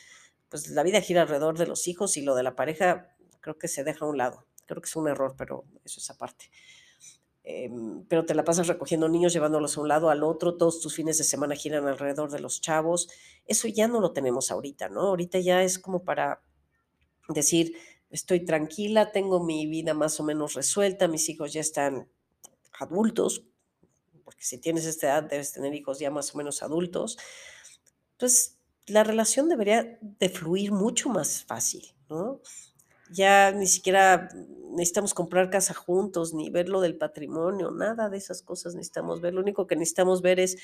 pues 0.48 0.68
la 0.70 0.82
vida 0.82 1.00
gira 1.00 1.22
alrededor 1.22 1.58
de 1.58 1.66
los 1.66 1.88
hijos 1.88 2.16
y 2.16 2.22
lo 2.22 2.34
de 2.34 2.42
la 2.42 2.56
pareja 2.56 3.14
creo 3.40 3.58
que 3.58 3.68
se 3.68 3.84
deja 3.84 4.04
a 4.04 4.08
un 4.08 4.18
lado. 4.18 4.46
Creo 4.66 4.82
que 4.82 4.88
es 4.88 4.96
un 4.96 5.08
error, 5.08 5.34
pero 5.36 5.64
eso 5.84 6.00
es 6.00 6.10
aparte. 6.10 6.50
Em, 7.44 8.04
pero 8.08 8.26
te 8.26 8.34
la 8.34 8.44
pasas 8.44 8.66
recogiendo 8.66 9.08
niños, 9.08 9.32
llevándolos 9.32 9.76
a 9.76 9.80
un 9.80 9.88
lado 9.88 10.10
al 10.10 10.22
otro, 10.22 10.56
todos 10.56 10.80
tus 10.80 10.94
fines 10.94 11.16
de 11.16 11.24
semana 11.24 11.54
giran 11.54 11.86
alrededor 11.86 12.30
de 12.30 12.40
los 12.40 12.60
chavos. 12.60 13.08
Eso 13.46 13.68
ya 13.68 13.88
no 13.88 14.00
lo 14.00 14.12
tenemos 14.12 14.50
ahorita, 14.50 14.88
¿no? 14.90 15.00
Ahorita 15.00 15.38
ya 15.38 15.62
es 15.62 15.78
como 15.78 16.04
para 16.04 16.42
decir, 17.28 17.76
estoy 18.10 18.44
tranquila, 18.44 19.12
tengo 19.12 19.42
mi 19.42 19.66
vida 19.66 19.94
más 19.94 20.18
o 20.20 20.24
menos 20.24 20.54
resuelta, 20.54 21.08
mis 21.08 21.28
hijos 21.28 21.52
ya 21.52 21.60
están 21.60 22.08
adultos, 22.78 23.44
porque 24.24 24.44
si 24.44 24.58
tienes 24.58 24.84
esta 24.86 25.06
edad 25.08 25.22
debes 25.24 25.52
tener 25.52 25.74
hijos 25.74 25.98
ya 25.98 26.10
más 26.10 26.34
o 26.34 26.38
menos 26.38 26.62
adultos, 26.62 27.18
pues 28.18 28.58
la 28.86 29.04
relación 29.04 29.48
debería 29.48 29.98
de 30.00 30.28
fluir 30.28 30.72
mucho 30.72 31.08
más 31.08 31.44
fácil, 31.44 31.94
¿no? 32.08 32.40
Ya 33.10 33.52
ni 33.52 33.66
siquiera 33.66 34.28
necesitamos 34.70 35.14
comprar 35.14 35.50
casa 35.50 35.74
juntos, 35.74 36.34
ni 36.34 36.50
ver 36.50 36.68
lo 36.68 36.80
del 36.80 36.96
patrimonio, 36.96 37.70
nada 37.70 38.08
de 38.08 38.18
esas 38.18 38.42
cosas 38.42 38.74
necesitamos 38.74 39.20
ver. 39.20 39.34
Lo 39.34 39.40
único 39.40 39.66
que 39.66 39.76
necesitamos 39.76 40.20
ver 40.20 40.40
es, 40.40 40.58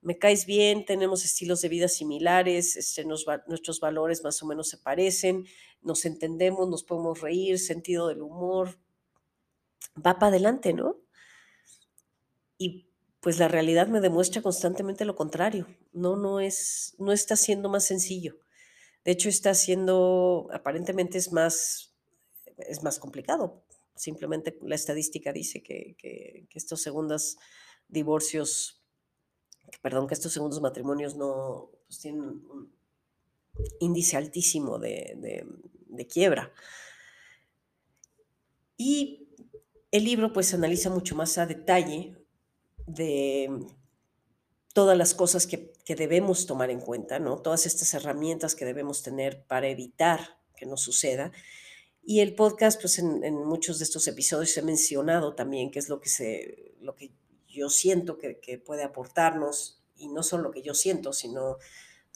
me 0.00 0.18
caes 0.18 0.46
bien, 0.46 0.84
tenemos 0.84 1.24
estilos 1.24 1.62
de 1.62 1.68
vida 1.68 1.88
similares, 1.88 2.76
este, 2.76 3.04
nuestros 3.04 3.80
valores 3.80 4.22
más 4.22 4.42
o 4.42 4.46
menos 4.46 4.68
se 4.68 4.78
parecen, 4.78 5.46
nos 5.84 6.04
entendemos, 6.04 6.68
nos 6.68 6.82
podemos 6.82 7.20
reír, 7.20 7.58
sentido 7.58 8.08
del 8.08 8.22
humor, 8.22 8.78
va 9.96 10.18
para 10.18 10.28
adelante, 10.28 10.72
¿no? 10.72 10.96
Y 12.58 12.88
pues 13.20 13.38
la 13.38 13.48
realidad 13.48 13.88
me 13.88 14.00
demuestra 14.00 14.42
constantemente 14.42 15.04
lo 15.04 15.16
contrario. 15.16 15.66
No, 15.92 16.16
no 16.16 16.40
es, 16.40 16.94
no 16.98 17.12
está 17.12 17.36
siendo 17.36 17.68
más 17.68 17.84
sencillo. 17.84 18.38
De 19.04 19.12
hecho, 19.12 19.28
está 19.28 19.54
siendo, 19.54 20.48
aparentemente 20.52 21.18
es 21.18 21.32
más, 21.32 21.94
es 22.56 22.82
más 22.82 22.98
complicado. 22.98 23.64
Simplemente 23.94 24.58
la 24.62 24.74
estadística 24.74 25.32
dice 25.32 25.62
que, 25.62 25.96
estos 26.54 26.80
segundos 26.82 27.36
divorcios, 27.88 28.82
perdón, 29.82 30.06
que 30.06 30.14
estos 30.14 30.32
segundos 30.32 30.60
matrimonios 30.60 31.16
no 31.16 31.70
pues, 31.86 32.00
tienen 32.00 32.22
un 32.22 32.74
índice 33.80 34.16
altísimo 34.16 34.78
de- 34.78 35.46
de 35.96 36.06
quiebra. 36.06 36.52
Y 38.76 39.28
el 39.90 40.04
libro 40.04 40.32
pues 40.32 40.52
analiza 40.54 40.90
mucho 40.90 41.14
más 41.14 41.38
a 41.38 41.46
detalle 41.46 42.16
de 42.86 43.66
todas 44.72 44.98
las 44.98 45.14
cosas 45.14 45.46
que, 45.46 45.72
que 45.84 45.94
debemos 45.94 46.46
tomar 46.46 46.70
en 46.70 46.80
cuenta, 46.80 47.18
¿no? 47.18 47.38
Todas 47.38 47.66
estas 47.66 47.94
herramientas 47.94 48.54
que 48.54 48.64
debemos 48.64 49.02
tener 49.02 49.44
para 49.46 49.68
evitar 49.68 50.38
que 50.56 50.66
nos 50.66 50.82
suceda. 50.82 51.32
Y 52.02 52.20
el 52.20 52.34
podcast, 52.34 52.80
pues 52.80 52.98
en, 52.98 53.34
muchos 53.46 53.78
de 53.78 53.84
estos 53.84 54.06
episodios 54.08 54.56
he 54.56 54.62
mencionado 54.62 55.34
también 55.34 55.70
qué 55.70 55.78
es 55.78 55.88
lo 55.88 56.00
que, 56.00 56.08
se, 56.08 56.74
lo 56.80 56.94
que 56.94 57.12
yo 57.48 57.70
siento 57.70 58.18
que, 58.18 58.40
que 58.40 58.58
puede 58.58 58.82
aportarnos, 58.82 59.80
y 59.96 60.08
no 60.08 60.22
solo 60.22 60.44
lo 60.44 60.50
que 60.50 60.62
yo 60.62 60.74
siento, 60.74 61.12
sino 61.12 61.56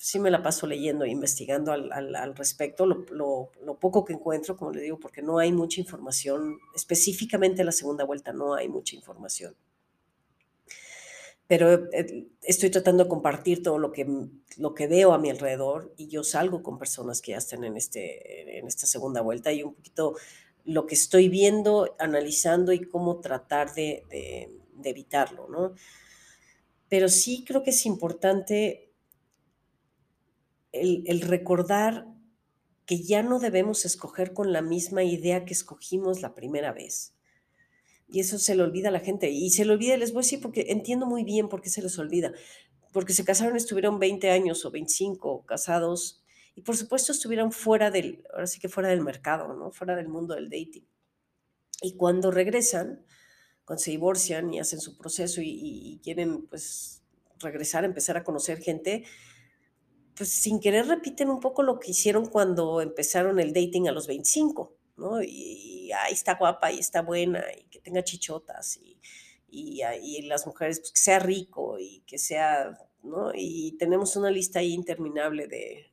sí 0.00 0.20
me 0.20 0.30
la 0.30 0.42
paso 0.42 0.66
leyendo 0.66 1.04
e 1.04 1.10
investigando 1.10 1.72
al, 1.72 1.90
al, 1.92 2.14
al 2.14 2.36
respecto, 2.36 2.86
lo, 2.86 3.04
lo, 3.10 3.50
lo, 3.64 3.74
poco 3.80 4.04
que 4.04 4.12
encuentro, 4.12 4.56
como 4.56 4.70
le 4.70 4.82
digo, 4.82 4.98
porque 5.00 5.22
no 5.22 5.38
hay 5.38 5.52
mucha 5.52 5.80
información, 5.80 6.58
específicamente 6.74 7.62
en 7.62 7.66
la 7.66 7.72
segunda 7.72 8.04
vuelta 8.04 8.32
no 8.32 8.54
hay 8.54 8.68
mucha 8.68 8.94
información 8.94 9.56
pero 11.48 11.90
eh, 11.92 12.28
estoy 12.42 12.70
tratando 12.70 13.04
de 13.04 13.08
compartir 13.08 13.62
todo 13.62 13.78
lo 13.78 13.90
que, 13.90 14.06
lo 14.58 14.74
que 14.74 14.86
veo 14.86 15.12
a 15.14 15.18
mi 15.18 15.30
alrededor 15.30 15.92
y 15.96 16.06
yo 16.08 16.22
salgo 16.22 16.62
con 16.62 16.78
personas 16.78 17.22
que 17.22 17.32
ya 17.32 17.38
están 17.38 17.64
en, 17.64 17.76
este, 17.76 18.58
en 18.58 18.68
esta 18.68 18.86
segunda 18.86 19.22
vuelta 19.22 19.50
y 19.50 19.62
un 19.62 19.74
poquito 19.74 20.14
lo 20.66 20.86
que 20.86 20.94
estoy 20.94 21.30
viendo, 21.30 21.96
analizando 21.98 22.72
y 22.72 22.80
cómo 22.80 23.20
tratar 23.20 23.72
de, 23.72 24.04
de, 24.10 24.50
de 24.74 24.90
evitarlo, 24.90 25.48
¿no? 25.48 25.72
Pero 26.90 27.08
sí 27.08 27.44
creo 27.46 27.62
que 27.62 27.70
es 27.70 27.86
importante 27.86 28.87
el, 30.80 31.20
recordar 31.20 32.06
que 32.86 33.02
ya 33.02 33.22
no 33.22 33.38
debemos 33.38 33.84
escoger 33.84 34.32
con 34.32 34.52
la 34.52 34.62
misma 34.62 35.04
idea 35.04 35.44
que 35.44 35.52
escogimos 35.52 36.22
la 36.22 36.34
primera 36.34 36.72
vez 36.72 37.14
y 38.08 38.20
eso 38.20 38.38
se 38.38 38.56
le 38.56 38.62
olvida 38.62 38.88
a 38.88 38.92
la 38.92 39.00
gente. 39.00 39.30
Y 39.30 39.50
se 39.50 39.64
le 39.64 39.72
olvida, 39.74 39.96
les 39.96 40.12
voy 40.12 40.20
a 40.20 40.22
decir, 40.22 40.40
porque 40.40 40.66
entiendo 40.68 41.06
muy 41.06 41.24
bien 41.24 41.48
por 41.48 41.60
qué 41.60 41.68
se 41.68 41.82
les 41.82 41.98
olvida. 41.98 42.32
Porque 42.92 43.12
se 43.12 43.24
casaron, 43.24 43.56
estuvieron 43.56 43.98
20 43.98 44.30
años 44.30 44.64
o 44.64 44.70
25 44.70 45.44
casados 45.44 46.24
y 46.54 46.62
por 46.62 46.76
supuesto 46.76 47.12
estuvieron 47.12 47.52
fuera 47.52 47.90
del, 47.90 48.24
ahora 48.32 48.46
sí 48.46 48.58
que 48.58 48.68
fuera 48.68 48.88
del 48.88 49.02
mercado, 49.02 49.54
¿no? 49.54 49.70
Fuera 49.70 49.94
del 49.94 50.08
mundo 50.08 50.34
del 50.34 50.48
dating. 50.48 50.88
Y 51.82 51.96
cuando 51.96 52.30
regresan, 52.32 53.04
cuando 53.64 53.80
se 53.80 53.92
divorcian 53.92 54.52
y 54.52 54.58
hacen 54.58 54.80
su 54.80 54.96
proceso 54.96 55.40
y, 55.40 55.50
y 55.50 56.00
quieren 56.02 56.46
pues 56.46 57.02
regresar, 57.38 57.84
empezar 57.84 58.16
a 58.16 58.24
conocer 58.24 58.58
gente, 58.58 59.04
pues 60.18 60.30
sin 60.30 60.60
querer 60.60 60.86
repiten 60.86 61.30
un 61.30 61.40
poco 61.40 61.62
lo 61.62 61.78
que 61.78 61.92
hicieron 61.92 62.26
cuando 62.26 62.82
empezaron 62.82 63.40
el 63.40 63.54
dating 63.54 63.88
a 63.88 63.92
los 63.92 64.06
25. 64.06 64.76
¿no? 64.98 65.22
Y, 65.22 65.90
ahí 65.92 66.12
está 66.12 66.34
guapa 66.34 66.70
y 66.70 66.78
está 66.78 67.00
buena 67.00 67.42
y 67.56 67.64
que 67.70 67.80
tenga 67.80 68.04
chichotas 68.04 68.76
y, 68.76 69.00
y, 69.48 70.22
las 70.22 70.46
mujeres, 70.46 70.80
pues 70.80 70.92
que 70.92 71.00
sea 71.00 71.18
rico 71.18 71.78
y 71.78 72.00
que 72.00 72.18
sea, 72.18 72.78
¿no? 73.02 73.32
Y 73.34 73.76
tenemos 73.78 74.14
una 74.16 74.30
lista 74.30 74.58
ahí 74.58 74.74
interminable 74.74 75.46
de, 75.46 75.86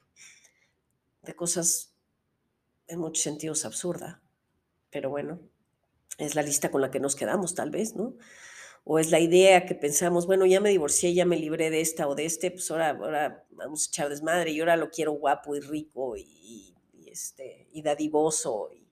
de 1.22 1.36
cosas 1.36 1.94
en 2.88 3.00
muchos 3.00 3.24
sentidos 3.24 3.64
absurda, 3.64 4.22
pero 4.90 5.10
bueno, 5.10 5.40
es 6.18 6.36
la 6.36 6.42
lista 6.42 6.70
con 6.70 6.82
la 6.82 6.92
que 6.92 7.00
nos 7.00 7.16
quedamos 7.16 7.56
tal 7.56 7.70
vez, 7.70 7.96
¿no? 7.96 8.16
O 8.86 9.00
es 9.00 9.10
la 9.10 9.20
idea 9.20 9.66
que 9.66 9.76
pensamos, 9.76 10.28
bueno, 10.28 10.46
ya 10.46 10.62
me 10.62 10.70
divorcié, 10.70 11.14
ya 11.14 11.26
me 11.26 11.38
libré 11.38 11.72
de 11.72 11.82
esta 11.82 12.08
o 12.08 12.14
de 12.16 12.26
este, 12.26 12.52
pues 12.52 12.70
ahora, 12.70 12.92
ahora 12.92 13.46
vamos 13.50 13.88
a 13.88 13.90
echar 13.90 14.10
desmadre 14.10 14.52
y 14.52 14.60
ahora 14.60 14.78
lo 14.78 14.92
quiero 14.92 15.14
guapo 15.14 15.56
y 15.56 15.60
rico 15.60 16.16
y, 16.16 16.76
y 16.94 17.10
este, 17.10 17.68
y 17.74 17.82
dadivoso 17.82 18.70
y, 18.72 18.86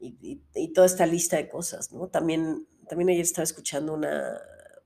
y, 0.00 0.68
toda 0.72 0.86
esta 0.86 1.06
lista 1.06 1.36
de 1.36 1.48
cosas, 1.48 1.92
¿no? 1.92 2.08
También, 2.08 2.66
también 2.88 3.10
ayer 3.10 3.22
estaba 3.22 3.44
escuchando 3.44 3.94
una 3.94 4.40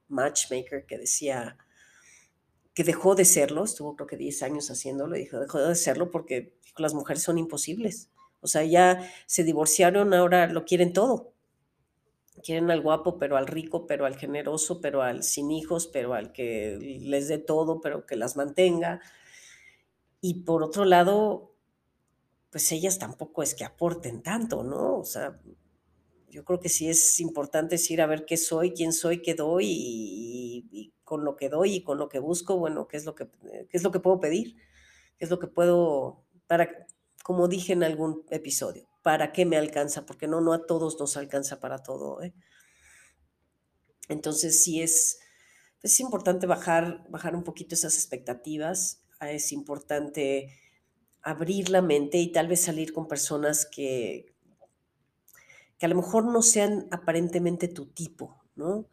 matchmaker 0.08 0.86
que 0.86 0.98
decía 0.98 1.56
que 2.74 2.84
dejó 2.84 3.14
de 3.14 3.24
serlo, 3.24 3.64
estuvo 3.64 3.94
creo 3.96 4.06
que 4.06 4.16
10 4.16 4.42
años 4.42 4.70
haciéndolo, 4.70 5.16
y 5.16 5.20
dijo, 5.20 5.38
dejó 5.38 5.58
de 5.60 5.74
serlo 5.74 6.10
porque 6.10 6.56
las 6.78 6.94
mujeres 6.94 7.22
son 7.22 7.38
imposibles. 7.38 8.08
O 8.40 8.46
sea, 8.46 8.64
ya 8.64 9.08
se 9.26 9.44
divorciaron, 9.44 10.14
ahora 10.14 10.46
lo 10.46 10.64
quieren 10.64 10.92
todo. 10.92 11.31
Quieren 12.42 12.70
al 12.70 12.80
guapo, 12.80 13.18
pero 13.18 13.36
al 13.36 13.46
rico, 13.46 13.86
pero 13.86 14.06
al 14.06 14.16
generoso, 14.16 14.80
pero 14.80 15.02
al 15.02 15.22
sin 15.22 15.50
hijos, 15.50 15.86
pero 15.86 16.14
al 16.14 16.32
que 16.32 16.78
les 17.02 17.28
dé 17.28 17.38
todo, 17.38 17.80
pero 17.80 18.06
que 18.06 18.16
las 18.16 18.36
mantenga. 18.36 19.00
Y 20.20 20.42
por 20.44 20.62
otro 20.62 20.84
lado, 20.84 21.54
pues 22.50 22.70
ellas 22.72 22.98
tampoco 22.98 23.42
es 23.42 23.54
que 23.54 23.64
aporten 23.64 24.22
tanto, 24.22 24.62
¿no? 24.62 24.98
O 24.98 25.04
sea, 25.04 25.40
yo 26.32 26.44
creo 26.44 26.60
que 26.60 26.70
sí 26.70 26.88
es 26.88 27.20
importante 27.20 27.74
decir, 27.74 28.00
a 28.00 28.06
ver 28.06 28.24
qué 28.24 28.38
soy, 28.38 28.72
quién 28.72 28.92
soy, 28.94 29.20
qué 29.20 29.34
doy 29.34 29.66
y, 29.66 30.66
y, 30.70 30.92
con 31.04 31.24
lo 31.24 31.36
que 31.36 31.50
doy 31.50 31.74
y 31.76 31.82
con 31.82 31.98
lo 31.98 32.08
que 32.08 32.18
busco, 32.18 32.56
bueno, 32.56 32.88
qué 32.88 32.96
es 32.96 33.04
lo 33.04 33.14
que, 33.14 33.28
qué 33.28 33.76
es 33.76 33.82
lo 33.82 33.90
que 33.90 34.00
puedo 34.00 34.18
pedir, 34.18 34.56
qué 35.18 35.26
es 35.26 35.30
lo 35.30 35.38
que 35.38 35.46
puedo, 35.46 36.24
para, 36.46 36.86
como 37.22 37.48
dije 37.48 37.74
en 37.74 37.84
algún 37.84 38.24
episodio, 38.30 38.88
para 39.02 39.32
qué 39.32 39.44
me 39.44 39.56
alcanza, 39.56 40.06
porque 40.06 40.28
no, 40.28 40.40
no 40.40 40.52
a 40.52 40.66
todos 40.66 40.98
nos 40.98 41.16
alcanza 41.16 41.60
para 41.60 41.82
todo. 41.82 42.22
¿eh? 42.22 42.34
Entonces 44.08 44.62
sí 44.62 44.80
es, 44.80 45.18
es 45.82 46.00
importante 46.00 46.46
bajar, 46.46 47.04
bajar 47.08 47.34
un 47.34 47.44
poquito 47.44 47.74
esas 47.74 47.96
expectativas, 47.96 49.02
es 49.20 49.52
importante 49.52 50.48
abrir 51.22 51.68
la 51.68 51.82
mente 51.82 52.18
y 52.18 52.32
tal 52.32 52.48
vez 52.48 52.60
salir 52.62 52.92
con 52.92 53.06
personas 53.06 53.66
que, 53.66 54.34
que 55.78 55.86
a 55.86 55.88
lo 55.88 55.96
mejor 55.96 56.24
no 56.24 56.42
sean 56.42 56.88
aparentemente 56.90 57.68
tu 57.68 57.86
tipo, 57.86 58.44
¿no? 58.56 58.88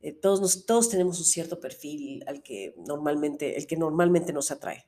Eh, 0.00 0.12
todos, 0.12 0.40
nos, 0.40 0.66
todos 0.66 0.88
tenemos 0.88 1.18
un 1.18 1.24
cierto 1.24 1.58
perfil 1.60 2.24
al 2.26 2.42
que 2.42 2.74
normalmente, 2.86 3.56
el 3.56 3.66
que 3.66 3.76
normalmente 3.76 4.32
nos 4.32 4.50
atrae. 4.50 4.86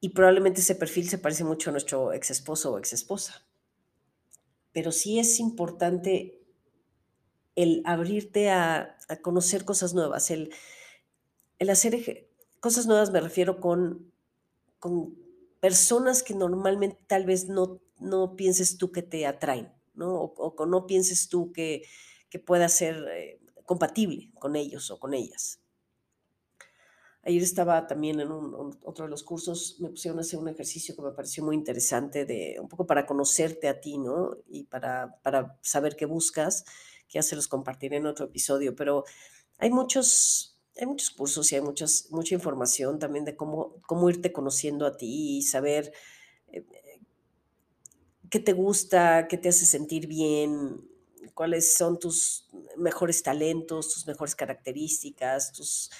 Y 0.00 0.10
probablemente 0.10 0.60
ese 0.60 0.74
perfil 0.74 1.08
se 1.08 1.18
parece 1.18 1.44
mucho 1.44 1.70
a 1.70 1.72
nuestro 1.72 2.12
ex 2.12 2.30
esposo 2.30 2.72
o 2.72 2.78
ex 2.78 2.92
esposa. 2.92 3.46
Pero 4.72 4.92
sí 4.92 5.18
es 5.18 5.40
importante 5.40 6.40
el 7.54 7.82
abrirte 7.86 8.50
a, 8.50 8.98
conocer 9.22 9.64
cosas 9.64 9.94
nuevas, 9.94 10.30
el, 10.30 10.52
el 11.58 11.70
hacer 11.70 12.28
cosas 12.60 12.86
nuevas 12.86 13.10
me 13.12 13.20
refiero 13.20 13.60
con 13.60 14.12
con 14.78 15.16
personas 15.60 16.22
que 16.22 16.34
normalmente 16.34 16.98
tal 17.06 17.24
vez 17.24 17.48
no, 17.48 17.80
no 17.98 18.36
pienses 18.36 18.78
tú 18.78 18.92
que 18.92 19.02
te 19.02 19.26
atraen, 19.26 19.72
¿no? 19.94 20.14
O, 20.14 20.54
o 20.54 20.66
no 20.66 20.86
pienses 20.86 21.28
tú 21.28 21.52
que, 21.52 21.82
que 22.28 22.38
pueda 22.38 22.68
ser 22.68 23.04
eh, 23.10 23.40
compatible 23.64 24.30
con 24.38 24.56
ellos 24.56 24.90
o 24.90 24.98
con 24.98 25.14
ellas. 25.14 25.60
Ayer 27.26 27.42
estaba 27.42 27.88
también 27.88 28.20
en 28.20 28.30
otro 28.30 29.04
de 29.04 29.10
los 29.10 29.24
cursos, 29.24 29.80
me 29.80 29.88
pusieron 29.88 30.18
a 30.18 30.20
hacer 30.20 30.38
un 30.38 30.48
ejercicio 30.48 30.94
que 30.94 31.02
me 31.02 31.10
pareció 31.10 31.42
muy 31.42 31.56
interesante, 31.56 32.24
de 32.24 32.56
un 32.60 32.68
poco 32.68 32.86
para 32.86 33.04
conocerte 33.04 33.66
a 33.66 33.80
ti, 33.80 33.98
¿no? 33.98 34.36
Y 34.46 34.62
para, 34.62 35.18
para 35.24 35.58
saber 35.60 35.96
qué 35.96 36.06
buscas, 36.06 36.62
que 37.08 37.14
ya 37.14 37.22
se 37.22 37.34
los 37.34 37.48
compartiré 37.48 37.96
en 37.96 38.06
otro 38.06 38.26
episodio, 38.26 38.76
pero 38.76 39.02
hay 39.58 39.70
muchos, 39.70 40.60
hay 40.76 40.86
muchos 40.86 41.10
cursos 41.10 41.50
y 41.50 41.56
hay 41.56 41.62
muchas, 41.62 42.06
mucha 42.10 42.32
información 42.32 43.00
también 43.00 43.24
de 43.24 43.34
cómo, 43.34 43.74
cómo 43.88 44.08
irte 44.08 44.32
conociendo 44.32 44.86
a 44.86 44.96
ti 44.96 45.38
y 45.38 45.42
saber 45.42 45.92
eh, 46.52 46.64
qué 48.30 48.38
te 48.38 48.52
gusta, 48.52 49.26
qué 49.26 49.36
te 49.36 49.48
hace 49.48 49.66
sentir 49.66 50.06
bien, 50.06 50.80
cuáles 51.34 51.74
son 51.74 51.98
tus 51.98 52.48
mejores 52.76 53.24
talentos, 53.24 53.92
tus 53.92 54.06
mejores 54.06 54.36
características, 54.36 55.50
tus, 55.50 55.90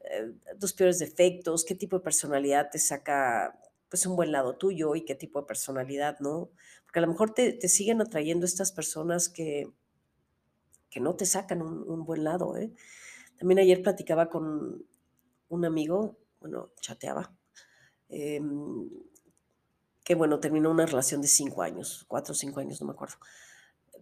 eh, 0.00 0.32
tus 0.58 0.72
peores 0.72 0.98
defectos, 0.98 1.64
qué 1.64 1.74
tipo 1.74 1.98
de 1.98 2.04
personalidad 2.04 2.70
te 2.70 2.78
saca 2.78 3.58
pues, 3.88 4.06
un 4.06 4.16
buen 4.16 4.32
lado 4.32 4.56
tuyo 4.56 4.94
y 4.94 5.04
qué 5.04 5.14
tipo 5.14 5.40
de 5.40 5.46
personalidad, 5.46 6.18
¿no? 6.20 6.50
Porque 6.84 6.98
a 6.98 7.02
lo 7.02 7.08
mejor 7.08 7.34
te 7.34 7.52
te 7.52 7.68
siguen 7.68 8.00
atrayendo 8.00 8.46
estas 8.46 8.72
personas 8.72 9.28
que 9.28 9.70
que 10.90 11.00
no 11.00 11.14
te 11.14 11.24
sacan 11.24 11.62
un 11.62 12.04
buen 12.04 12.24
lado, 12.24 12.56
¿eh? 12.56 12.72
También 13.40 13.60
ayer 13.60 13.80
platicaba 13.80 14.28
con 14.28 14.84
un 15.48 15.64
amigo, 15.64 16.18
bueno, 16.40 16.72
chateaba, 16.80 17.32
em, 18.10 18.90
que 20.04 20.14
bueno, 20.14 20.40
terminó 20.40 20.70
una 20.70 20.84
relación 20.84 21.22
de 21.22 21.28
5 21.28 21.62
años, 21.62 22.04
4 22.08 22.32
o 22.32 22.34
5 22.34 22.60
años, 22.60 22.80
no 22.80 22.88
me 22.88 22.92
acuerdo. 22.92 23.16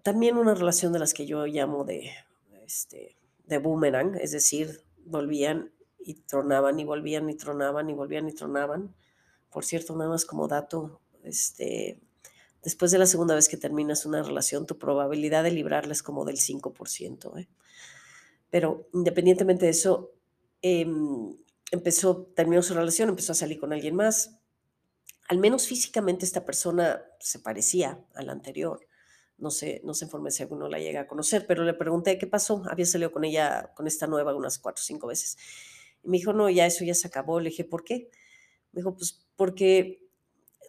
También 0.03 0.39
una 0.39 0.55
relación 0.55 0.93
de 0.93 0.99
las 0.99 1.15
que 1.15 1.27
yo 1.27 1.47
llamo 1.47 1.85
de, 1.85 2.11
este, 2.65 3.17
de 3.45 3.59
boomerang, 3.59 4.17
es 4.17 4.33
decir, 4.33 4.83
volvían 5.05 5.73
y 6.09 6.15
tronaban, 6.15 6.81
y 6.81 6.85
volvían 6.85 7.29
y 7.29 7.35
tronaban, 7.35 7.91
y 7.91 7.93
volvían 7.93 8.31
y 8.31 8.33
tronaban. 8.33 8.95
Por 9.51 9.67
cierto, 9.67 9.95
nada 9.95 10.09
más 10.09 10.25
como 10.25 10.49
dato, 10.49 11.03
este, 11.23 12.01
después 12.63 12.91
de 12.91 12.97
la 12.97 13.05
segunda 13.05 13.35
vez 13.35 13.47
que 13.47 13.59
terminas 13.59 14.07
una 14.07 14.23
relación, 14.23 14.67
tu 14.67 14.79
probabilidad 14.79 15.45
de 15.45 15.51
librarla 15.51 15.93
es 15.93 16.03
como 16.03 16.25
del 16.25 16.39
5%, 16.39 17.39
¿eh? 17.39 17.47
Pero 18.49 18.89
independientemente 18.95 19.67
de 19.67 19.73
eso, 19.73 20.15
em, 20.63 21.37
empezó 21.71 22.33
terminó 22.35 22.63
su 22.63 22.73
relación, 22.73 23.11
empezó 23.11 23.33
a 23.33 23.35
salir 23.35 23.61
con 23.61 23.75
alguien 23.75 23.95
más. 23.95 24.39
Al 25.29 25.37
menos 25.37 25.67
físicamente 25.67 26.25
esta 26.25 26.47
persona 26.47 27.03
se 27.21 27.39
parecía 27.39 28.03
a 28.15 28.23
la 28.23 28.33
anterior. 28.33 28.81
No 29.37 29.51
sé 29.51 29.83
no 29.85 29.93
sé 29.93 30.07
en 30.07 30.11
forma 30.11 30.31
si 30.31 30.43
alguno 30.43 30.69
la 30.69 30.79
llega 30.79 31.03
a 31.03 31.07
conocer, 31.07 31.47
pero 31.47 31.65
le 31.65 31.75
pregunté 31.75 32.17
qué 32.17 32.27
pasó. 32.27 32.63
Había 32.71 32.87
salido 32.87 33.13
con 33.13 33.25
ella, 33.25 33.73
con 33.77 33.87
esta 33.87 34.07
nueva, 34.07 34.35
unas 34.35 34.59
4 34.59 34.81
o 34.81 34.85
5 34.85 35.07
veces. 35.07 35.37
Y 36.05 36.09
me 36.11 36.19
dijo: 36.19 36.33
"No, 36.33 36.51
ya 36.51 36.67
eso 36.67 36.85
ya 36.85 36.95
se 36.95 37.09
acabó". 37.09 37.41
Le 37.41 37.51
dije: 37.51 37.65
"¿Por 37.65 37.85
qué?". 37.85 38.11
Me 38.73 38.81
dijo: 38.83 38.95
"Pues 38.97 39.27
porque 39.37 40.03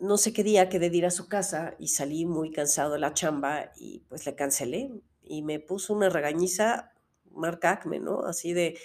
no 0.01 0.17
sé 0.17 0.33
qué 0.33 0.43
día 0.43 0.69
quedé 0.69 0.89
de 0.91 0.97
ir 0.97 1.05
a 1.07 1.11
su 1.11 1.27
casa 1.29 1.75
y 1.79 1.89
salí 1.89 2.25
muy 2.25 2.51
cansado 2.51 2.93
de 2.93 2.99
la 2.99 3.13
chamba 3.13 3.71
y, 3.77 4.01
pues, 4.09 4.25
le 4.27 4.35
cancelé". 4.35 4.91
Y 5.23 5.43
me 5.43 5.59
puso 5.59 5.93
una 5.93 6.09
regañiza 6.09 6.93
marca 7.31 7.71
Acme, 7.71 7.99
¿no? 7.99 8.25
Así 8.25 8.53
de 8.53 8.77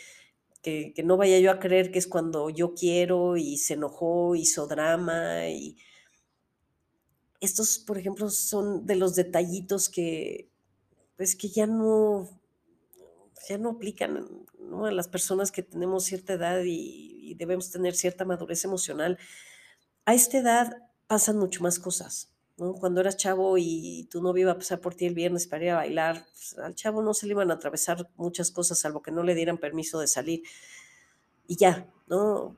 que 0.62 0.92
que 0.94 1.02
no 1.04 1.16
vaya 1.18 1.38
yo 1.40 1.50
a 1.52 1.60
creer 1.60 1.92
que 1.92 1.98
es 2.00 2.08
cuando 2.08 2.50
yo 2.50 2.74
quiero, 2.74 3.36
y 3.38 3.58
se 3.58 3.74
enojó, 3.74 4.34
hizo 4.36 4.66
drama, 4.68 5.48
y 5.50 5.76
estos, 7.40 7.78
por 7.78 7.98
ejemplo, 7.98 8.30
son 8.30 8.86
de 8.86 8.96
los 8.96 9.14
detallitos 9.14 9.88
que, 9.88 10.50
pues, 11.16 11.36
que 11.36 11.48
ya 11.48 11.66
no 11.66 12.28
ya 13.48 13.58
no 13.58 13.70
aplican, 13.70 14.26
¿no? 14.68 14.86
A 14.86 14.92
las 14.92 15.08
personas 15.08 15.52
que 15.52 15.62
tenemos 15.62 16.04
cierta 16.04 16.34
edad 16.34 16.62
y 16.64 17.34
debemos 17.34 17.70
tener 17.70 17.94
cierta 17.94 18.24
madurez 18.24 18.64
emocional. 18.64 19.18
A 20.04 20.14
esta 20.14 20.38
edad 20.38 20.76
pasan 21.06 21.38
mucho 21.38 21.62
más 21.62 21.78
cosas. 21.78 22.30
Cuando 22.56 23.00
eras 23.00 23.16
chavo 23.16 23.58
y 23.58 24.06
tu 24.12 24.22
novio 24.22 24.42
iba 24.42 24.52
a 24.52 24.58
pasar 24.58 24.80
por 24.80 24.94
ti 24.94 25.06
el 25.06 25.14
viernes 25.14 25.48
para 25.48 25.64
ir 25.64 25.70
a 25.70 25.76
bailar, 25.76 26.24
pues, 26.32 26.56
al 26.58 26.74
chavo 26.76 27.02
no 27.02 27.12
se 27.12 27.26
le 27.26 27.32
iban 27.32 27.50
a 27.50 27.54
atravesar 27.54 28.08
muchas 28.16 28.52
cosas, 28.52 28.78
salvo 28.78 29.02
que 29.02 29.10
no 29.10 29.24
le 29.24 29.34
dieran 29.34 29.58
permiso 29.58 29.98
de 29.98 30.06
salir. 30.06 30.42
Y 31.48 31.56
ya, 31.56 31.92
¿no? 32.06 32.56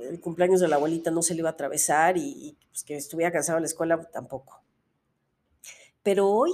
El 0.00 0.18
cumpleaños 0.20 0.60
de 0.60 0.68
la 0.68 0.76
abuelita 0.76 1.10
no 1.10 1.20
se 1.22 1.34
le 1.34 1.40
iba 1.40 1.50
a 1.50 1.52
atravesar 1.52 2.16
y 2.16 2.22
y, 2.22 2.56
pues, 2.70 2.84
que 2.84 2.96
estuviera 2.96 3.30
cansado 3.30 3.56
de 3.56 3.62
la 3.62 3.66
escuela, 3.66 4.02
tampoco. 4.10 4.62
Pero 6.02 6.28
hoy, 6.28 6.52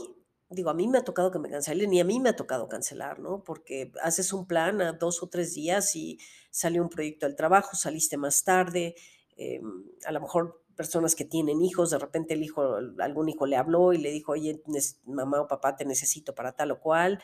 digo, 0.51 0.71
a 0.71 0.75
mí 0.75 0.89
me 0.89 0.99
ha 0.99 1.05
tocado 1.05 1.31
que 1.31 1.39
me 1.39 1.49
cancelen 1.51 1.93
y 1.95 2.01
a 2.01 2.05
mí 2.05 2.21
me 2.21 2.31
ha 2.31 2.37
tocado 2.37 2.69
cancelar, 2.69 3.19
¿no? 3.21 3.43
Porque 3.45 3.93
haces 4.03 4.33
un 4.33 4.47
plan 4.47 4.81
a 4.83 4.93
2 4.95 5.23
o 5.23 5.29
3 5.29 5.55
días 5.55 5.95
y 5.97 6.19
salió 6.51 6.83
un 6.83 6.89
proyecto 6.91 7.27
del 7.27 7.37
trabajo, 7.37 7.77
saliste 7.77 8.17
más 8.17 8.45
tarde, 8.45 8.95
em, 9.37 9.85
a 10.07 10.13
lo 10.13 10.21
mejor 10.21 10.63
personas 10.77 11.15
que 11.15 11.25
tienen 11.25 11.63
hijos, 11.63 11.91
de 11.91 11.99
repente 11.99 12.35
el 12.35 12.43
hijo 12.43 12.77
algún 13.01 13.29
hijo 13.29 13.47
le 13.47 13.57
habló 13.57 13.93
y 13.93 13.99
le 13.99 14.11
dijo: 14.11 14.33
"Oye, 14.33 14.63
mamá 15.05 15.41
o 15.43 15.47
papá, 15.49 15.77
te 15.77 15.85
necesito 15.85 16.35
para 16.35 16.53
tal 16.53 16.71
o 16.73 16.81
cual", 16.81 17.23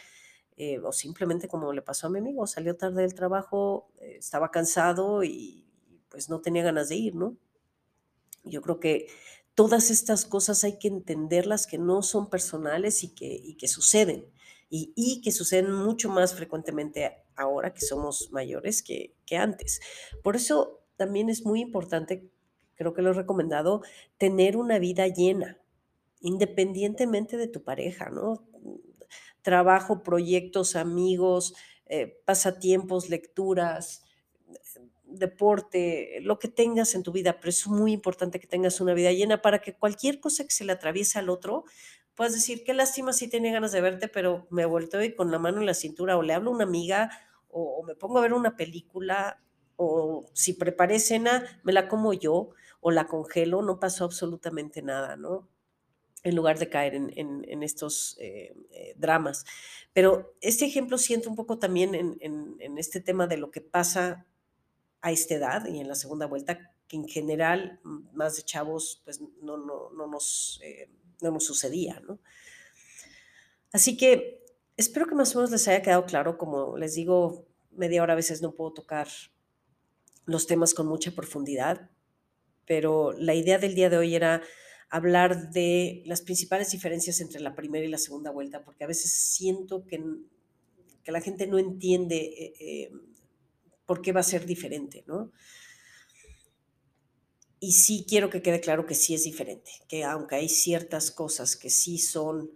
eh, 0.56 0.78
o 0.80 0.92
simplemente 0.92 1.48
como 1.48 1.72
le 1.72 1.82
pasó 1.82 2.06
a 2.08 2.10
mi 2.10 2.18
amigo, 2.20 2.46
salió 2.46 2.76
tarde 2.76 3.02
del 3.02 3.14
trabajo, 3.14 3.88
eh, 4.00 4.16
estaba 4.18 4.50
cansado 4.50 5.24
y, 5.24 5.66
pues, 6.10 6.28
no 6.30 6.40
tenía 6.40 6.62
ganas 6.64 6.88
de 6.90 6.96
ir, 6.96 7.14
¿no? 7.14 7.36
Yo 8.44 8.62
creo 8.62 8.78
que 8.80 9.08
todas 9.56 9.90
estas 9.90 10.26
cosas 10.26 10.64
hay 10.64 10.78
que 10.78 10.88
entenderlas, 10.88 11.66
que 11.66 11.78
no 11.78 12.02
son 12.02 12.30
personales 12.30 13.02
y 13.04 13.08
que 13.14 13.26
y 13.34 13.56
que 13.56 13.68
suceden, 13.68 14.26
y 14.70 14.92
y 14.96 15.22
que 15.22 15.32
suceden 15.32 15.72
mucho 15.72 16.10
más 16.10 16.34
frecuentemente 16.34 17.16
ahora 17.36 17.74
que 17.74 17.80
somos 17.82 18.30
mayores 18.32 18.82
que 18.84 19.16
que 19.26 19.36
antes. 19.38 19.80
Por 20.22 20.36
eso 20.36 20.82
también 20.96 21.30
es 21.30 21.44
muy 21.44 21.60
importante, 21.60 22.30
creo 22.76 22.94
que 22.94 23.02
lo 23.02 23.10
he 23.10 23.14
recomendado, 23.14 23.82
tener 24.18 24.56
una 24.56 24.78
vida 24.78 25.08
llena, 25.08 25.58
independientemente 26.20 27.36
de 27.36 27.48
tu 27.48 27.62
pareja, 27.64 28.10
¿no? 28.10 28.46
Trabajo, 29.42 30.02
proyectos, 30.02 30.76
amigos, 30.76 31.54
eh, 31.86 32.20
pasatiempos, 32.24 33.10
lecturas, 33.10 34.05
deporte, 35.18 36.18
lo 36.22 36.38
que 36.38 36.48
tengas 36.48 36.94
en 36.94 37.02
tu 37.02 37.12
vida, 37.12 37.38
pero 37.40 37.50
es 37.50 37.66
muy 37.68 37.92
importante 37.92 38.40
que 38.40 38.46
tengas 38.46 38.80
una 38.80 38.94
vida 38.94 39.12
llena 39.12 39.42
para 39.42 39.60
que 39.60 39.74
cualquier 39.74 40.20
cosa 40.20 40.44
que 40.44 40.50
se 40.52 40.64
le 40.64 40.72
atraviese 40.72 41.18
al 41.18 41.28
otro, 41.30 41.64
puedas 42.14 42.32
decir: 42.34 42.64
"Qué 42.64 42.74
lástima, 42.74 43.12
sí 43.12 43.28
tenía 43.28 43.52
ganas 43.52 43.72
de 43.72 43.80
verte, 43.80 44.08
pero 44.08 44.46
me 44.50 44.64
volteo 44.66 45.02
y 45.02 45.14
con 45.14 45.30
la 45.30 45.38
mano 45.38 45.60
en 45.60 45.66
la 45.66 45.74
cintura, 45.74 46.16
o 46.16 46.22
le 46.22 46.34
hablo 46.34 46.50
a 46.50 46.54
una 46.54 46.64
amiga, 46.64 47.10
o 47.48 47.82
me 47.84 47.94
pongo 47.96 48.18
a 48.18 48.22
ver 48.22 48.32
una 48.34 48.56
película, 48.56 49.42
o 49.76 50.26
si 50.34 50.54
preparé 50.54 50.98
cena, 51.00 51.60
me 51.64 51.72
la 51.72 51.88
como 51.88 52.12
yo, 52.14 52.50
o 52.80 52.90
la 52.90 53.06
congelo, 53.08 53.62
no 53.62 53.80
pasó 53.80 54.04
absolutamente 54.04 54.82
nada", 54.82 55.16
¿no? 55.16 55.48
En 56.24 56.34
lugar 56.36 56.58
de 56.58 56.68
caer 56.70 56.94
en 56.94 57.12
en 57.16 57.62
estos, 57.62 58.16
eh 58.20 58.54
eh, 58.72 58.94
dramas. 58.96 59.44
Pero 59.92 60.34
este 60.40 60.64
ejemplo 60.66 60.98
siento 60.98 61.30
un 61.30 61.36
poco 61.36 61.58
también 61.58 61.94
en 61.94 62.16
en 62.60 62.78
este 62.78 63.00
tema 63.00 63.26
de 63.28 63.36
lo 63.38 63.50
que 63.52 63.60
pasa 63.60 64.26
a 65.00 65.12
esta 65.12 65.34
edad 65.34 65.66
y 65.66 65.80
en 65.80 65.88
la 65.88 65.94
segunda 65.94 66.26
vuelta, 66.26 66.72
que 66.88 66.96
en 66.96 67.08
general, 67.08 67.80
mm, 67.84 68.16
más 68.16 68.36
de 68.36 68.42
chavos, 68.42 69.02
pues, 69.04 69.20
no 69.42 69.56
no 69.56 69.90
no 69.90 70.06
nos, 70.06 70.60
eh, 70.62 70.88
no 71.22 71.30
nos 71.30 71.44
sucedía, 71.44 72.00
¿no? 72.00 72.18
Así 73.72 73.96
que 73.96 74.44
espero 74.76 75.06
que 75.06 75.14
más 75.14 75.34
o 75.34 75.38
menos 75.38 75.50
les 75.50 75.66
haya 75.68 75.82
quedado 75.82 76.06
claro, 76.06 76.38
como 76.38 76.76
les 76.76 76.94
digo, 76.94 77.46
media 77.72 78.02
hora 78.02 78.14
a 78.14 78.16
veces 78.16 78.42
no 78.42 78.52
puedo 78.52 78.72
tocar 78.72 79.08
los 80.24 80.46
temas 80.46 80.74
con 80.74 80.86
mucha 80.86 81.12
profundidad, 81.12 81.90
pero 82.66 83.12
la 83.12 83.34
idea 83.34 83.58
del 83.58 83.74
día 83.74 83.90
de 83.90 83.98
hoy 83.98 84.14
era 84.14 84.42
hablar 84.88 85.50
de 85.50 86.02
las 86.06 86.22
principales 86.22 86.70
diferencias 86.70 87.20
entre 87.20 87.40
la 87.40 87.54
primera 87.54 87.84
y 87.84 87.88
la 87.88 87.98
segunda 87.98 88.30
vuelta, 88.30 88.64
porque 88.64 88.84
a 88.84 88.88
veces 88.88 89.12
siento 89.12 89.86
que 89.86 90.02
que 91.06 91.12
la 91.12 91.20
gente 91.20 91.46
no 91.46 91.56
entiende, 91.60 92.16
eh, 92.16 92.88
em, 92.90 93.00
por 93.86 94.02
qué 94.02 94.12
va 94.12 94.20
a 94.20 94.24
ser 94.24 94.46
diferente, 94.46 95.04
¿no? 95.06 95.32
Y 97.58 97.72
sí 97.72 98.04
quiero 98.08 98.28
que 98.28 98.42
quede 98.42 98.60
claro 98.60 98.86
que 98.86 98.94
sí 98.94 99.14
es 99.14 99.24
diferente, 99.24 99.70
que 99.88 100.04
aunque 100.04 100.36
hay 100.36 100.48
ciertas 100.48 101.10
cosas 101.10 101.56
que 101.56 101.70
sí 101.70 101.98
son 101.98 102.50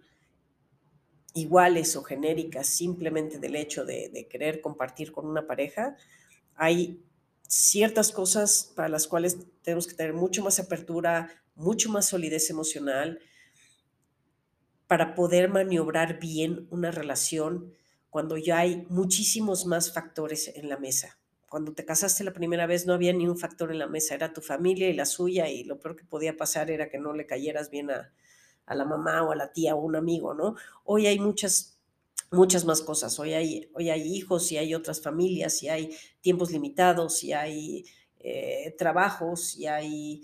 iguales 1.33 1.95
o 1.95 2.03
genéricas, 2.03 2.67
simplemente 2.67 3.39
del 3.39 3.55
hecho 3.55 3.85
de 3.85 4.09
de 4.09 4.27
querer 4.27 4.61
compartir 4.61 5.11
con 5.11 5.25
una 5.25 5.47
pareja, 5.47 5.95
hay 6.55 7.03
ciertas 7.47 8.11
cosas 8.11 8.71
para 8.75 8.89
las 8.89 9.07
cuales 9.07 9.37
tenemos 9.61 9.87
que 9.87 9.95
tener 9.95 10.13
mucho 10.13 10.43
más 10.43 10.59
apertura, 10.59 11.29
mucho 11.55 11.89
más 11.89 12.07
solidez 12.07 12.49
emocional 12.49 13.19
para 14.87 15.15
poder 15.15 15.49
maniobrar 15.49 16.19
bien 16.19 16.67
una 16.69 16.91
relación 16.91 17.73
cuando 18.09 18.37
ya 18.37 18.59
hay 18.59 18.85
muchísimos 18.89 19.65
más 19.65 19.93
factores 19.93 20.49
en 20.49 20.67
la 20.69 20.77
mesa. 20.77 21.20
Cuando 21.51 21.73
te 21.73 21.83
casaste 21.85 22.23
la 22.23 22.31
primera 22.33 22.65
vez 22.65 22.85
no 22.87 22.93
había 22.93 23.11
ni 23.13 23.27
un 23.27 23.37
factor 23.37 23.71
en 23.71 23.79
la 23.79 23.87
mesa, 23.87 24.15
era 24.15 24.31
tu 24.33 24.41
familia 24.41 24.89
y 24.89 24.93
la 24.93 25.05
suya, 25.05 25.49
y 25.49 25.65
lo 25.65 25.79
peor 25.79 25.97
que 25.97 26.05
podía 26.05 26.37
pasar 26.37 26.71
era 26.71 26.89
que 26.89 26.97
no 26.97 27.13
le 27.13 27.27
cayeras 27.27 27.69
bien 27.69 27.91
a 27.91 28.11
a 28.65 28.75
la 28.75 28.85
mamá 28.85 29.23
o 29.23 29.31
a 29.33 29.35
la 29.35 29.51
tía 29.51 29.75
o 29.75 29.81
un 29.81 29.95
amigo, 29.97 30.33
¿no? 30.33 30.55
Hoy 30.85 31.07
hay 31.07 31.19
muchas 31.19 31.77
muchas 32.31 32.63
más 32.63 32.81
cosas, 32.81 33.19
hoy 33.19 33.33
hay 33.33 33.69
hoy 33.73 33.89
hay 33.89 34.01
hijos 34.15 34.49
y 34.53 34.57
hay 34.57 34.73
otras 34.73 35.01
familias, 35.01 35.61
y 35.63 35.67
hay 35.69 35.95
tiempos 36.21 36.51
limitados, 36.51 37.21
y 37.23 37.33
hay, 37.33 37.85
eh, 38.19 38.73
trabajos, 38.77 39.57
y 39.57 39.67
hay 39.67 40.21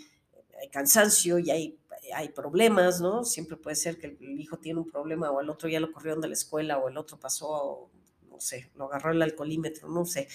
hay 0.62 0.70
cansancio, 0.70 1.40
y 1.40 1.52
hay 1.52 1.80
hay 2.16 2.30
problemas, 2.30 3.02
¿no? 3.02 3.26
Siempre 3.26 3.58
puede 3.58 3.76
ser 3.76 3.98
que 4.00 4.08
el 4.08 4.40
hijo 4.40 4.58
tiene 4.60 4.80
un 4.80 4.88
problema, 4.90 5.30
o 5.32 5.40
al 5.40 5.50
otro 5.50 5.68
ya 5.70 5.82
lo 5.82 5.92
corrieron 5.92 6.22
de 6.22 6.30
la 6.30 6.36
escuela, 6.36 6.78
o 6.80 6.88
el 6.90 6.98
otro 6.98 7.20
pasó, 7.20 7.90
no 8.38 8.42
sé, 8.42 8.72
lo 8.76 8.86
agarró 8.86 9.12
el 9.12 9.22
alcoholímetro, 9.24 9.90
no 9.90 10.06
sé. 10.06 10.28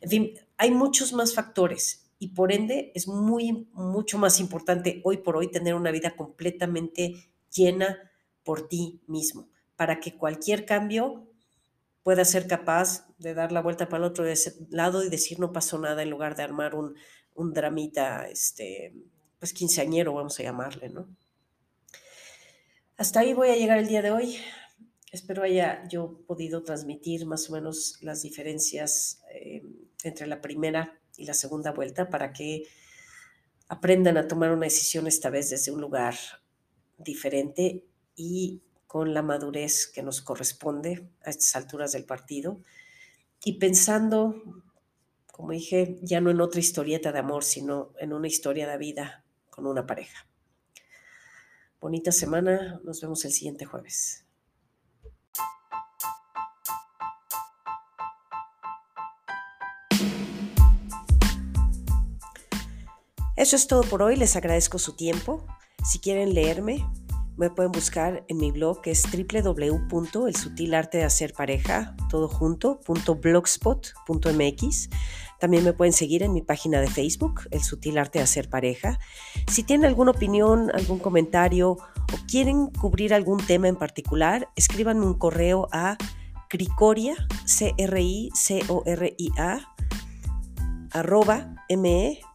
En 0.00 0.10
fin, 0.10 0.34
hay 0.58 0.70
muchos 0.72 1.12
más 1.12 1.34
factores 1.34 2.10
y, 2.18 2.28
por 2.28 2.52
ende, 2.52 2.92
es 2.94 3.08
muy 3.08 3.68
mucho 3.72 4.18
más 4.18 4.40
importante 4.40 5.00
hoy 5.04 5.18
por 5.18 5.36
hoy 5.36 5.50
tener 5.50 5.74
una 5.76 5.92
vida 5.92 6.16
completamente 6.16 7.14
llena 7.54 8.10
por 8.44 8.68
ti 8.68 9.00
mismo, 9.06 9.48
para 9.76 10.00
que 10.00 10.16
cualquier 10.16 10.66
cambio 10.66 11.28
puedas 12.04 12.30
ser 12.30 12.46
capaz 12.48 13.08
de 13.18 13.34
dar 13.34 13.52
la 13.52 13.62
vuelta 13.62 13.88
para 13.88 14.04
el 14.04 14.10
otro 14.12 14.24
lado 14.70 15.04
y 15.04 15.10
decir: 15.10 15.40
"No 15.40 15.52
pasó 15.52 15.78
nada", 15.78 16.02
en 16.02 16.10
lugar 16.10 16.36
de 16.36 16.44
armar 16.44 16.74
un 16.76 16.96
un 17.36 17.52
dramita, 17.54 18.28
este, 18.28 18.94
pues 19.40 19.52
quinceañero, 19.54 20.14
vamos 20.14 20.40
a 20.40 20.44
llamarle, 20.44 20.90
¿no? 20.90 21.08
Hasta 22.98 23.20
ahí 23.20 23.34
voy 23.34 23.48
a 23.50 23.56
llegar 23.56 23.78
el 23.78 23.88
día 23.88 24.02
de 24.02 24.12
hoy. 24.12 24.38
Espero 25.14 25.44
haya 25.44 25.86
yo 25.86 26.18
podido 26.26 26.64
transmitir 26.64 27.24
más 27.24 27.48
o 27.48 27.52
menos 27.52 27.98
las 28.00 28.22
diferencias 28.22 29.22
eh, 29.32 29.62
entre 30.02 30.26
la 30.26 30.40
primera 30.40 30.98
y 31.16 31.24
la 31.24 31.34
segunda 31.34 31.70
vuelta 31.70 32.10
para 32.10 32.32
que 32.32 32.64
aprendan 33.68 34.16
a 34.16 34.26
tomar 34.26 34.50
una 34.50 34.64
decisión 34.64 35.06
esta 35.06 35.30
vez 35.30 35.50
desde 35.50 35.70
un 35.70 35.80
lugar 35.80 36.16
diferente 36.98 37.84
y 38.16 38.64
con 38.88 39.14
la 39.14 39.22
madurez 39.22 39.86
que 39.86 40.02
nos 40.02 40.20
corresponde 40.20 41.08
a 41.24 41.30
estas 41.30 41.54
alturas 41.54 41.92
del 41.92 42.06
partido 42.06 42.60
y 43.44 43.60
pensando, 43.60 44.42
como 45.30 45.52
dije, 45.52 45.96
ya 46.02 46.20
no 46.20 46.30
en 46.32 46.40
otra 46.40 46.58
historieta 46.58 47.12
de 47.12 47.20
amor, 47.20 47.44
sino 47.44 47.92
en 48.00 48.12
una 48.12 48.26
historia 48.26 48.68
de 48.68 48.78
vida 48.78 49.24
con 49.48 49.68
una 49.68 49.86
pareja. 49.86 50.26
Bonita 51.80 52.10
semana, 52.10 52.80
nos 52.82 53.00
vemos 53.00 53.24
el 53.24 53.30
siguiente 53.30 53.64
jueves. 53.64 54.23
Eso 63.36 63.56
es 63.56 63.66
todo 63.66 63.82
por 63.82 64.02
hoy, 64.02 64.16
les 64.16 64.36
agradezco 64.36 64.78
su 64.78 64.94
tiempo. 64.94 65.46
Si 65.84 65.98
quieren 65.98 66.34
leerme, 66.34 66.86
me 67.36 67.50
pueden 67.50 67.72
buscar 67.72 68.24
en 68.28 68.36
mi 68.36 68.52
blog 68.52 68.80
que 68.80 68.92
es 68.92 69.02
www.elsutilartedehacerpareja, 69.02 71.96
todo 72.08 72.28
junto. 72.28 72.80
También 75.40 75.64
me 75.64 75.72
pueden 75.72 75.92
seguir 75.92 76.22
en 76.22 76.32
mi 76.32 76.42
página 76.42 76.80
de 76.80 76.86
Facebook, 76.86 77.40
El 77.50 77.60
Sutil 77.62 77.98
Arte 77.98 78.18
de 78.18 78.24
Hacer 78.24 78.48
Pareja. 78.48 79.00
Si 79.50 79.64
tienen 79.64 79.86
alguna 79.86 80.12
opinión, 80.12 80.70
algún 80.72 81.00
comentario 81.00 81.72
o 81.72 82.16
quieren 82.28 82.68
cubrir 82.68 83.12
algún 83.12 83.44
tema 83.44 83.66
en 83.66 83.74
particular, 83.76 84.48
escriban 84.54 85.02
un 85.02 85.14
correo 85.14 85.66
a 85.72 85.96
cricoria, 86.48 87.16
c 87.46 87.74
r 87.76 88.00
i 88.00 88.30
c 88.32 88.62
o 88.68 88.84
r 88.86 89.12
i 89.18 89.30
a 89.36 89.58
arroba 90.92 91.56
me.com. 91.68 92.33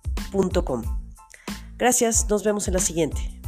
Gracias, 1.78 2.28
nos 2.30 2.44
vemos 2.44 2.68
en 2.68 2.74
la 2.74 2.80
siguiente. 2.80 3.38